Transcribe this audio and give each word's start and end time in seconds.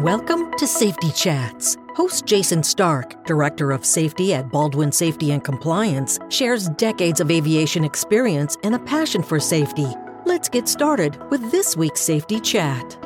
Welcome 0.00 0.50
to 0.56 0.66
Safety 0.66 1.10
Chats. 1.10 1.76
Host 1.94 2.24
Jason 2.24 2.62
Stark, 2.62 3.22
Director 3.26 3.70
of 3.70 3.84
Safety 3.84 4.32
at 4.32 4.50
Baldwin 4.50 4.90
Safety 4.92 5.32
and 5.32 5.44
Compliance, 5.44 6.18
shares 6.30 6.70
decades 6.70 7.20
of 7.20 7.30
aviation 7.30 7.84
experience 7.84 8.56
and 8.64 8.74
a 8.74 8.78
passion 8.78 9.22
for 9.22 9.38
safety. 9.38 9.86
Let's 10.24 10.48
get 10.48 10.68
started 10.68 11.18
with 11.30 11.50
this 11.50 11.76
week's 11.76 12.00
Safety 12.00 12.40
Chat. 12.40 12.96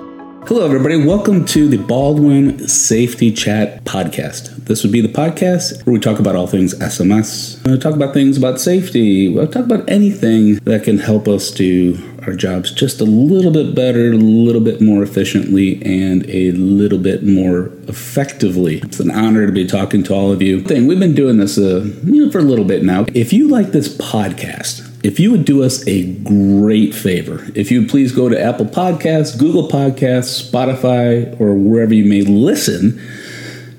Hello, 0.47 0.65
everybody. 0.65 1.05
Welcome 1.05 1.45
to 1.47 1.67
the 1.67 1.79
Baldwin 1.79 2.69
Safety 2.69 3.33
Chat 3.33 3.83
podcast. 3.83 4.55
This 4.67 4.85
would 4.85 4.93
be 4.93 5.01
the 5.01 5.09
podcast 5.09 5.85
where 5.85 5.95
we 5.95 5.99
talk 5.99 6.21
about 6.21 6.37
all 6.37 6.47
things 6.47 6.75
SMS, 6.75 7.67
we 7.69 7.77
talk 7.77 7.95
about 7.95 8.15
things 8.15 8.37
about 8.37 8.61
safety, 8.61 9.29
we'll 9.29 9.49
talk 9.49 9.65
about 9.65 9.89
anything 9.91 10.57
that 10.65 10.85
can 10.85 10.99
help 10.99 11.27
us 11.27 11.51
do 11.51 11.95
our 12.27 12.35
jobs 12.35 12.71
just 12.71 13.01
a 13.01 13.05
little 13.05 13.51
bit 13.51 13.75
better, 13.75 14.13
a 14.13 14.17
little 14.17 14.61
bit 14.61 14.81
more 14.81 15.03
efficiently, 15.03 15.83
and 15.85 16.29
a 16.29 16.53
little 16.53 16.99
bit 16.99 17.25
more 17.25 17.67
effectively. 17.89 18.79
It's 18.79 19.01
an 19.01 19.11
honor 19.11 19.47
to 19.47 19.53
be 19.53 19.67
talking 19.67 20.03
to 20.05 20.15
all 20.15 20.33
of 20.33 20.43
you. 20.43 20.61
Thing 20.63 20.87
we've 20.87 20.99
been 20.99 21.15
doing 21.15 21.39
this 21.39 21.59
uh, 21.59 21.85
you 22.05 22.27
know, 22.27 22.31
for 22.31 22.39
a 22.39 22.43
little 22.43 22.65
bit 22.65 22.83
now. 22.83 23.07
If 23.15 23.33
you 23.33 23.49
like 23.49 23.69
this 23.69 23.97
podcast, 23.97 24.91
if 25.05 25.21
you 25.21 25.31
would 25.31 25.45
do 25.45 25.63
us 25.63 25.87
a 25.87 26.15
great 26.23 26.95
favor, 26.95 27.47
if 27.55 27.71
you 27.71 27.81
would 27.81 27.91
please 27.91 28.13
go 28.13 28.29
to 28.29 28.41
Apple 28.41 28.67
Podcasts, 28.67 29.39
Google 29.39 29.69
Podcasts, 29.69 30.51
Spotify, 30.51 31.39
or 31.41 31.55
wherever 31.55 31.93
you 31.93 32.07
may 32.07 32.23
listen 32.23 33.01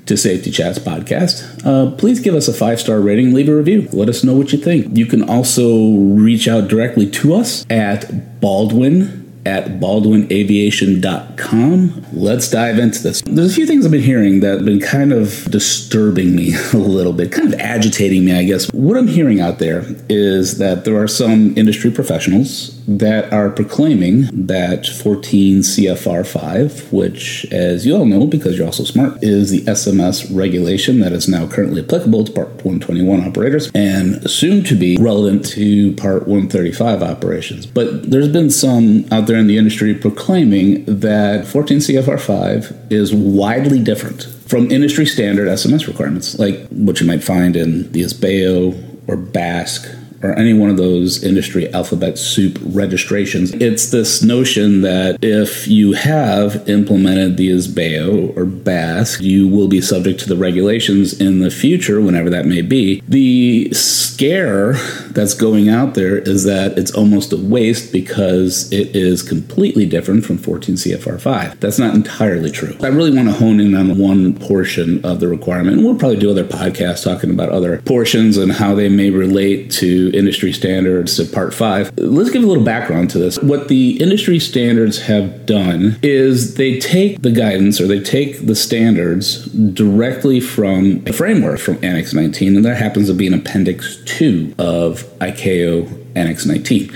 to 0.06 0.18
Safety 0.18 0.52
Chats 0.52 0.80
podcast, 0.80 1.66
uh, 1.66 1.96
please 1.96 2.20
give 2.20 2.36
us 2.36 2.48
a 2.48 2.54
five 2.54 2.80
star 2.80 3.00
rating, 3.00 3.34
leave 3.34 3.50
a 3.50 3.56
review. 3.56 3.88
Let 3.92 4.10
us 4.10 4.24
know 4.24 4.34
what 4.34 4.52
you 4.52 4.60
think. 4.60 4.98
You 4.98 5.06
can 5.06 5.28
also 5.28 5.94
reach 5.96 6.48
out 6.48 6.68
directly 6.68 7.10
to 7.12 7.34
us 7.34 7.66
at 7.70 8.40
Baldwin 8.40 9.25
at 9.46 9.80
baldwinaviation.com. 9.80 12.06
Let's 12.14 12.50
dive 12.50 12.80
into 12.80 13.04
this. 13.04 13.22
There's 13.22 13.52
a 13.52 13.56
few 13.56 13.66
things 13.66 13.86
I've 13.86 13.92
been 13.92 14.02
hearing 14.02 14.40
that 14.42 14.56
have 14.56 14.66
been 14.66 14.80
kind 14.80 15.14
of 15.14 15.46
disturbing 15.52 16.36
me 16.36 16.56
a 16.74 16.78
little 16.78 17.14
bit, 17.14 17.32
kind 17.32 17.54
of 17.54 17.60
agitating 17.60 18.26
me, 18.26 18.34
I 18.34 18.44
guess. 18.44 18.72
What 18.74 18.98
I'm 18.98 19.08
hearing 19.08 19.42
out 19.42 19.60
there 19.60 19.84
is 20.10 20.58
that 20.58 20.86
there 20.86 21.02
are 21.02 21.08
some 21.08 21.56
industry 21.58 21.92
professionals 21.92 22.76
that 22.88 23.32
are 23.34 23.50
proclaiming 23.50 24.48
that 24.48 24.86
14 24.86 25.60
CFR 25.60 26.26
5, 26.26 26.94
which, 26.94 27.46
as 27.52 27.86
you 27.86 27.96
all 27.96 28.06
know, 28.06 28.28
because 28.28 28.58
you're 28.58 28.68
also 28.68 28.84
smart, 28.84 29.24
is 29.24 29.52
the 29.52 29.62
SMS 29.62 30.36
regulation 30.36 31.00
that 31.00 31.12
is 31.12 31.28
now 31.28 31.48
currently 31.48 31.84
applicable 31.84 32.26
to 32.26 32.32
Part 32.32 32.48
121 32.66 33.28
operators 33.28 33.72
and 33.74 34.30
soon 34.30 34.64
to 34.66 34.76
be 34.76 34.98
relevant 34.98 35.46
to 35.48 35.94
Part 35.94 36.28
135 36.28 37.02
operations. 37.02 37.66
But 37.66 38.12
there's 38.12 38.28
been 38.28 38.50
some 38.50 39.06
out 39.12 39.28
there 39.28 39.35
in 39.38 39.48
the 39.48 39.58
industry 39.58 39.94
proclaiming 39.94 40.84
that 40.86 41.46
14 41.46 41.80
CFR 41.80 42.20
5 42.20 42.88
is 42.90 43.14
widely 43.14 43.80
different 43.80 44.24
from 44.48 44.72
industry 44.72 45.06
standard 45.06 45.48
SMS 45.48 45.88
requirements, 45.88 46.38
like 46.38 46.68
what 46.70 47.02
you 47.02 47.08
might 47.08 47.24
find 47.24 47.56
in 47.56 47.92
the 47.92 48.02
ISBAO 48.02 49.08
or 49.08 49.18
BASC 49.18 50.05
or 50.22 50.34
any 50.34 50.54
one 50.54 50.70
of 50.70 50.78
those 50.78 51.24
industry 51.24 51.72
alphabet 51.74 52.18
soup 52.18 52.58
registrations. 52.62 53.54
It's 53.54 53.90
this 53.90 54.24
notion 54.24 54.82
that 54.82 55.24
if 55.24 55.68
you 55.68 55.94
have 55.94 56.68
implemented 56.68 57.38
the 57.38 57.50
ISBAO 57.50 58.36
or 58.38 58.46
BASC, 58.46 59.22
you 59.22 59.48
will 59.48 59.68
be 59.68 59.82
subject 59.82 60.20
to 60.22 60.30
the 60.30 60.36
regulations 60.36 61.20
in 61.20 61.40
the 61.40 61.52
future, 61.52 62.02
whenever 62.02 62.30
that 62.30 62.46
may 62.46 62.62
be. 62.62 63.02
The 63.08 63.74
scare 63.74 64.74
that's 65.12 65.34
going 65.34 65.70
out 65.70 65.94
there 65.94 66.18
is 66.18 66.44
that 66.46 66.78
it's 66.78 66.92
almost 66.92 67.34
a 67.34 67.38
waste 67.38 67.92
because 67.92 68.72
it 68.72 68.96
is 68.96 69.22
completely 69.22 69.86
different 69.86 70.26
from 70.26 70.38
14 70.38 70.76
CFR 70.76 71.20
5. 71.20 71.60
That's 71.60 71.80
not 71.80 71.96
entirely 71.96 72.52
true. 72.52 72.76
I 72.82 72.88
really 72.88 73.16
want 73.16 73.28
to 73.28 73.34
hone 73.34 73.60
in 73.60 73.76
on 73.76 73.98
one 73.98 74.38
portion 74.38 75.04
of 75.06 75.20
the 75.20 75.28
requirement. 75.28 75.82
We'll 75.82 75.98
probably 75.98 76.20
do 76.20 76.32
other 76.32 76.46
podcasts 76.46 77.04
talking 77.04 77.32
about 77.32 77.50
other 77.50 77.82
portions 77.82 78.38
and 78.38 78.52
how 78.52 78.76
they 78.76 78.90
may 78.90 79.10
relate 79.10 79.72
to 79.72 80.05
industry 80.14 80.52
standards 80.52 81.16
to 81.18 81.26
Part 81.26 81.54
5. 81.54 81.98
Let's 81.98 82.30
give 82.30 82.44
a 82.44 82.48
little 82.48 82.64
background 82.64 83.10
to 83.12 83.20
this. 83.20 83.38
What 83.40 83.68
the 83.68 84.02
industry 84.02 84.40
standards 84.40 85.04
have 85.04 85.46
done 85.46 85.98
is 86.02 86.56
they 86.56 86.80
take 86.80 87.22
the 87.22 87.32
guidance 87.32 87.80
or 87.80 87.88
they 87.88 88.00
take 88.00 88.46
the 88.46 88.56
standards 88.56 89.46
directly 89.46 90.40
from 90.40 91.04
a 91.06 91.14
framework 91.14 91.60
from 91.60 91.84
Annex 91.84 92.14
19, 92.14 92.56
and 92.56 92.66
that 92.66 92.78
happens 92.78 93.08
to 93.08 93.14
be 93.14 93.28
an 93.28 93.34
Appendix 93.34 94.02
2 94.06 94.56
of 94.58 95.04
ICAO 95.20 96.06
Annex 96.16 96.46
19. 96.46 96.92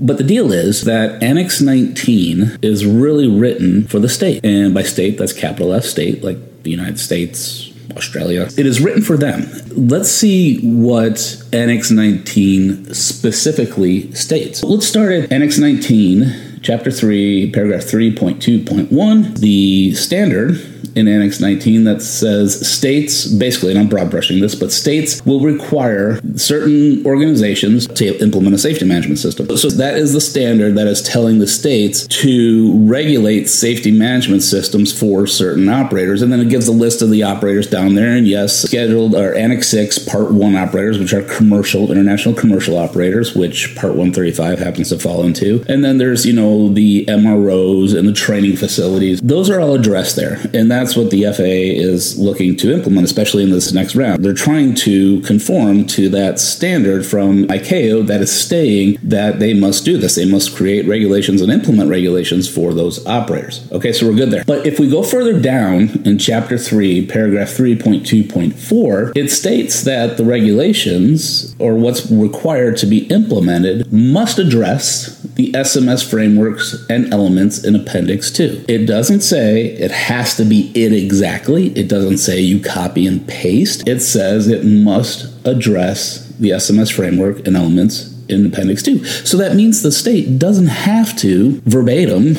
But 0.00 0.16
the 0.16 0.24
deal 0.24 0.52
is 0.52 0.84
that 0.84 1.20
Annex 1.22 1.60
19 1.60 2.58
is 2.62 2.86
really 2.86 3.28
written 3.28 3.86
for 3.88 3.98
the 3.98 4.08
state. 4.08 4.44
And 4.44 4.72
by 4.72 4.84
state, 4.84 5.18
that's 5.18 5.32
capital 5.32 5.72
S 5.72 5.90
state, 5.90 6.22
like 6.22 6.62
the 6.62 6.70
United 6.70 7.00
States, 7.00 7.67
Australia. 7.96 8.48
It 8.56 8.66
is 8.66 8.80
written 8.80 9.02
for 9.02 9.16
them. 9.16 9.48
Let's 9.74 10.10
see 10.10 10.60
what 10.60 11.42
Annex 11.52 11.90
19 11.90 12.94
specifically 12.94 14.12
states. 14.12 14.62
Let's 14.62 14.86
start 14.86 15.12
at 15.12 15.32
Annex 15.32 15.58
19, 15.58 16.60
Chapter 16.62 16.90
3, 16.90 17.52
Paragraph 17.52 17.82
3.2.1. 17.82 19.38
The 19.38 19.94
standard 19.94 20.77
in 20.98 21.08
Annex 21.08 21.40
19 21.40 21.84
that 21.84 22.02
says 22.02 22.66
states, 22.68 23.26
basically, 23.26 23.70
and 23.70 23.78
I'm 23.78 23.88
broad 23.88 24.10
brushing 24.10 24.40
this, 24.40 24.54
but 24.54 24.72
states 24.72 25.24
will 25.24 25.40
require 25.40 26.20
certain 26.36 27.04
organizations 27.06 27.86
to 27.86 28.18
implement 28.20 28.54
a 28.54 28.58
safety 28.58 28.84
management 28.84 29.18
system. 29.18 29.56
So 29.56 29.68
that 29.70 29.96
is 29.96 30.12
the 30.12 30.20
standard 30.20 30.74
that 30.76 30.86
is 30.86 31.02
telling 31.02 31.38
the 31.38 31.46
states 31.46 32.06
to 32.08 32.76
regulate 32.86 33.48
safety 33.48 33.90
management 33.90 34.42
systems 34.42 34.98
for 34.98 35.26
certain 35.26 35.68
operators. 35.68 36.22
And 36.22 36.32
then 36.32 36.40
it 36.40 36.48
gives 36.48 36.68
a 36.68 36.72
list 36.72 37.02
of 37.02 37.10
the 37.10 37.22
operators 37.22 37.66
down 37.66 37.94
there. 37.94 38.16
And 38.16 38.26
yes, 38.26 38.58
scheduled 38.58 39.14
or 39.14 39.34
Annex 39.34 39.68
6, 39.68 39.98
Part 40.00 40.32
1 40.32 40.56
operators, 40.56 40.98
which 40.98 41.12
are 41.12 41.22
commercial, 41.22 41.90
international 41.90 42.34
commercial 42.34 42.76
operators, 42.76 43.34
which 43.34 43.74
Part 43.76 43.94
135 43.94 44.58
happens 44.58 44.88
to 44.90 44.98
fall 44.98 45.22
into. 45.22 45.64
And 45.68 45.84
then 45.84 45.98
there's, 45.98 46.26
you 46.26 46.32
know, 46.32 46.68
the 46.68 47.04
MROs 47.06 47.96
and 47.96 48.08
the 48.08 48.12
training 48.12 48.56
facilities. 48.56 49.20
Those 49.20 49.50
are 49.50 49.60
all 49.60 49.74
addressed 49.74 50.16
there. 50.16 50.38
And 50.54 50.70
that's 50.70 50.87
that's 50.88 50.96
what 50.96 51.10
the 51.10 51.24
FAA 51.24 51.82
is 51.82 52.18
looking 52.18 52.56
to 52.56 52.72
implement, 52.72 53.04
especially 53.04 53.42
in 53.42 53.50
this 53.50 53.74
next 53.74 53.94
round. 53.94 54.24
They're 54.24 54.32
trying 54.32 54.74
to 54.76 55.20
conform 55.20 55.86
to 55.88 56.08
that 56.08 56.38
standard 56.38 57.04
from 57.04 57.44
ICAO 57.44 58.06
that 58.06 58.22
is 58.22 58.32
staying 58.32 58.96
that 59.02 59.38
they 59.38 59.52
must 59.52 59.84
do 59.84 59.98
this. 59.98 60.14
They 60.14 60.24
must 60.24 60.56
create 60.56 60.86
regulations 60.86 61.42
and 61.42 61.52
implement 61.52 61.90
regulations 61.90 62.48
for 62.48 62.72
those 62.72 63.06
operators. 63.06 63.70
Okay, 63.70 63.92
so 63.92 64.06
we're 64.06 64.16
good 64.16 64.30
there. 64.30 64.44
But 64.46 64.66
if 64.66 64.80
we 64.80 64.88
go 64.88 65.02
further 65.02 65.38
down 65.38 66.00
in 66.06 66.16
Chapter 66.16 66.56
3, 66.56 67.06
paragraph 67.06 67.48
3.2.4, 67.48 69.14
it 69.14 69.28
states 69.28 69.82
that 69.82 70.16
the 70.16 70.24
regulations 70.24 71.54
or 71.58 71.74
what's 71.74 72.10
required 72.10 72.78
to 72.78 72.86
be 72.86 73.06
implemented 73.08 73.92
must 73.92 74.38
address 74.38 75.17
the 75.38 75.52
SMS 75.52 76.04
frameworks 76.04 76.84
and 76.90 77.14
elements 77.14 77.62
in 77.62 77.76
Appendix 77.76 78.32
2. 78.32 78.64
It 78.66 78.86
doesn't 78.86 79.20
say 79.20 79.66
it 79.66 79.92
has 79.92 80.36
to 80.36 80.44
be 80.44 80.72
it 80.74 80.92
exactly. 80.92 81.68
It 81.78 81.86
doesn't 81.86 82.18
say 82.18 82.40
you 82.40 82.60
copy 82.60 83.06
and 83.06 83.26
paste. 83.26 83.86
It 83.86 84.00
says 84.00 84.48
it 84.48 84.64
must 84.64 85.32
address 85.46 86.26
the 86.40 86.50
SMS 86.50 86.92
framework 86.92 87.46
and 87.46 87.56
elements 87.56 88.12
in 88.28 88.46
Appendix 88.46 88.82
2. 88.82 89.04
So 89.04 89.36
that 89.36 89.54
means 89.54 89.82
the 89.82 89.92
state 89.92 90.40
doesn't 90.40 90.66
have 90.66 91.16
to 91.18 91.60
verbatim 91.64 92.34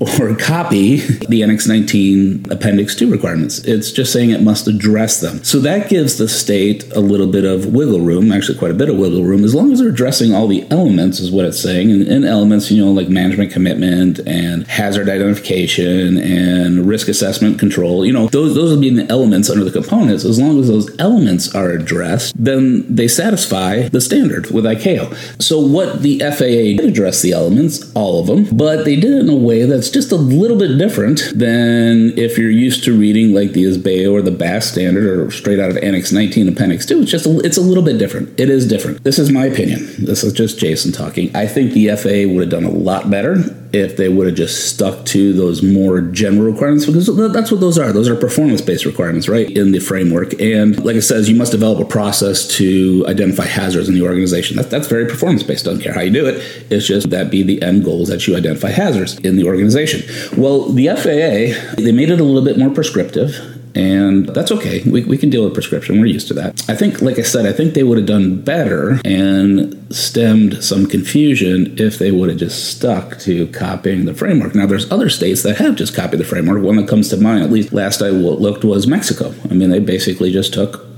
or 0.00 0.34
copy 0.34 0.96
the 1.28 1.42
Annex 1.42 1.66
19 1.66 2.46
Appendix 2.50 2.94
2 2.94 3.10
requirements. 3.10 3.58
It's 3.60 3.92
just 3.92 4.12
saying 4.12 4.30
it 4.30 4.42
must 4.42 4.66
address 4.66 5.20
them. 5.20 5.44
So 5.44 5.58
that 5.60 5.90
gives 5.90 6.16
the 6.16 6.28
state 6.28 6.90
a 6.92 7.00
little 7.00 7.26
bit 7.26 7.44
of 7.44 7.66
wiggle 7.66 8.00
room, 8.00 8.32
actually 8.32 8.58
quite 8.58 8.70
a 8.70 8.74
bit 8.74 8.88
of 8.88 8.96
wiggle 8.96 9.24
room, 9.24 9.44
as 9.44 9.54
long 9.54 9.72
as 9.72 9.78
they're 9.78 9.90
addressing 9.90 10.34
all 10.34 10.48
the 10.48 10.66
elements, 10.70 11.20
is 11.20 11.30
what 11.30 11.44
it's 11.44 11.60
saying. 11.60 11.90
And, 11.90 12.02
and 12.08 12.24
elements, 12.24 12.70
you 12.70 12.82
know, 12.82 12.90
like 12.90 13.08
management 13.08 13.52
commitment 13.52 14.20
and 14.26 14.66
hazard 14.66 15.08
identification 15.08 16.16
and 16.18 16.86
risk 16.86 17.08
assessment 17.08 17.58
control, 17.58 18.04
you 18.04 18.12
know, 18.12 18.28
those, 18.28 18.54
those 18.54 18.70
will 18.70 18.80
be 18.80 18.90
the 18.90 19.10
elements 19.10 19.50
under 19.50 19.64
the 19.64 19.70
components. 19.70 20.24
As 20.24 20.40
long 20.40 20.58
as 20.58 20.68
those 20.68 20.98
elements 20.98 21.54
are 21.54 21.70
addressed, 21.70 22.32
then 22.42 22.86
they 22.94 23.08
satisfy 23.08 23.88
the 23.88 24.00
standard 24.00 24.50
with 24.50 24.64
ICAO. 24.64 25.42
So 25.42 25.60
what 25.60 26.00
the 26.00 26.20
FAA 26.20 26.80
did 26.80 26.80
address 26.80 27.20
the 27.20 27.32
elements, 27.32 27.92
all 27.94 28.20
of 28.20 28.26
them, 28.26 28.56
but 28.56 28.84
they 28.84 28.96
did 28.96 29.12
it 29.12 29.20
in 29.20 29.28
a 29.28 29.36
way 29.36 29.64
that's 29.66 29.89
just 29.90 30.12
a 30.12 30.16
little 30.16 30.56
bit 30.56 30.78
different 30.78 31.32
than 31.34 32.16
if 32.18 32.38
you're 32.38 32.50
used 32.50 32.84
to 32.84 32.96
reading 32.96 33.34
like 33.34 33.52
the 33.52 33.64
ISBAO 33.64 34.12
or 34.12 34.22
the 34.22 34.30
Bass 34.30 34.66
standard 34.66 35.18
or 35.18 35.30
straight 35.30 35.58
out 35.58 35.70
of 35.70 35.76
Annex 35.78 36.12
19 36.12 36.48
Appendix 36.48 36.86
2. 36.86 37.02
It's 37.02 37.10
just 37.10 37.26
a, 37.26 37.38
it's 37.40 37.56
a 37.56 37.62
little 37.62 37.82
bit 37.82 37.98
different. 37.98 38.38
It 38.38 38.48
is 38.50 38.66
different. 38.66 39.04
This 39.04 39.18
is 39.18 39.30
my 39.30 39.46
opinion. 39.46 39.86
This 39.98 40.24
is 40.24 40.32
just 40.32 40.58
Jason 40.58 40.92
talking. 40.92 41.34
I 41.34 41.46
think 41.46 41.72
the 41.72 41.88
FAA 41.96 42.32
would 42.32 42.40
have 42.40 42.50
done 42.50 42.64
a 42.64 42.70
lot 42.70 43.10
better 43.10 43.59
if 43.72 43.96
they 43.96 44.08
would 44.08 44.26
have 44.26 44.36
just 44.36 44.72
stuck 44.72 45.04
to 45.06 45.32
those 45.32 45.62
more 45.62 46.00
general 46.00 46.50
requirements 46.50 46.86
because 46.86 47.06
that's 47.32 47.50
what 47.50 47.60
those 47.60 47.78
are. 47.78 47.92
Those 47.92 48.08
are 48.08 48.16
performance 48.16 48.60
based 48.60 48.84
requirements, 48.84 49.28
right, 49.28 49.50
in 49.50 49.72
the 49.72 49.78
framework. 49.78 50.40
And 50.40 50.82
like 50.84 50.96
it 50.96 51.02
says, 51.02 51.28
you 51.28 51.36
must 51.36 51.52
develop 51.52 51.78
a 51.78 51.84
process 51.84 52.46
to 52.56 53.04
identify 53.08 53.46
hazards 53.46 53.88
in 53.88 53.94
the 53.94 54.02
organization. 54.02 54.56
That, 54.56 54.70
that's 54.70 54.88
very 54.88 55.06
performance 55.06 55.42
based. 55.42 55.64
don't 55.64 55.80
care 55.80 55.92
how 55.92 56.00
you 56.00 56.10
do 56.10 56.26
it. 56.26 56.36
It's 56.70 56.86
just 56.86 57.10
that 57.10 57.30
be 57.30 57.42
the 57.42 57.62
end 57.62 57.84
goals 57.84 58.08
that 58.08 58.26
you 58.26 58.36
identify 58.36 58.70
hazards 58.70 59.18
in 59.18 59.36
the 59.36 59.44
organization. 59.44 60.02
Well, 60.40 60.66
the 60.66 60.88
FAA, 60.88 61.76
they 61.80 61.92
made 61.92 62.10
it 62.10 62.20
a 62.20 62.24
little 62.24 62.44
bit 62.44 62.58
more 62.58 62.70
prescriptive 62.70 63.49
and 63.74 64.28
that's 64.28 64.50
okay. 64.52 64.82
We, 64.82 65.04
we 65.04 65.16
can 65.16 65.30
deal 65.30 65.44
with 65.44 65.54
prescription. 65.54 66.00
We're 66.00 66.06
used 66.06 66.28
to 66.28 66.34
that. 66.34 66.68
I 66.68 66.74
think, 66.74 67.00
like 67.02 67.18
I 67.18 67.22
said, 67.22 67.46
I 67.46 67.52
think 67.52 67.74
they 67.74 67.82
would 67.82 67.98
have 67.98 68.06
done 68.06 68.40
better 68.40 69.00
and 69.04 69.94
stemmed 69.94 70.62
some 70.62 70.86
confusion 70.86 71.74
if 71.78 71.98
they 71.98 72.10
would 72.10 72.28
have 72.28 72.38
just 72.38 72.76
stuck 72.76 73.18
to 73.20 73.46
copying 73.48 74.04
the 74.04 74.14
framework. 74.14 74.54
Now, 74.54 74.66
there's 74.66 74.90
other 74.90 75.08
states 75.08 75.42
that 75.42 75.56
have 75.56 75.76
just 75.76 75.94
copied 75.94 76.20
the 76.20 76.24
framework. 76.24 76.62
One 76.62 76.76
that 76.76 76.88
comes 76.88 77.08
to 77.10 77.16
mind, 77.16 77.42
at 77.44 77.50
least 77.50 77.72
last 77.72 78.02
I 78.02 78.08
looked, 78.08 78.64
was 78.64 78.86
Mexico. 78.86 79.34
I 79.50 79.54
mean, 79.54 79.70
they 79.70 79.80
basically 79.80 80.32
just 80.32 80.52
took 80.52 80.89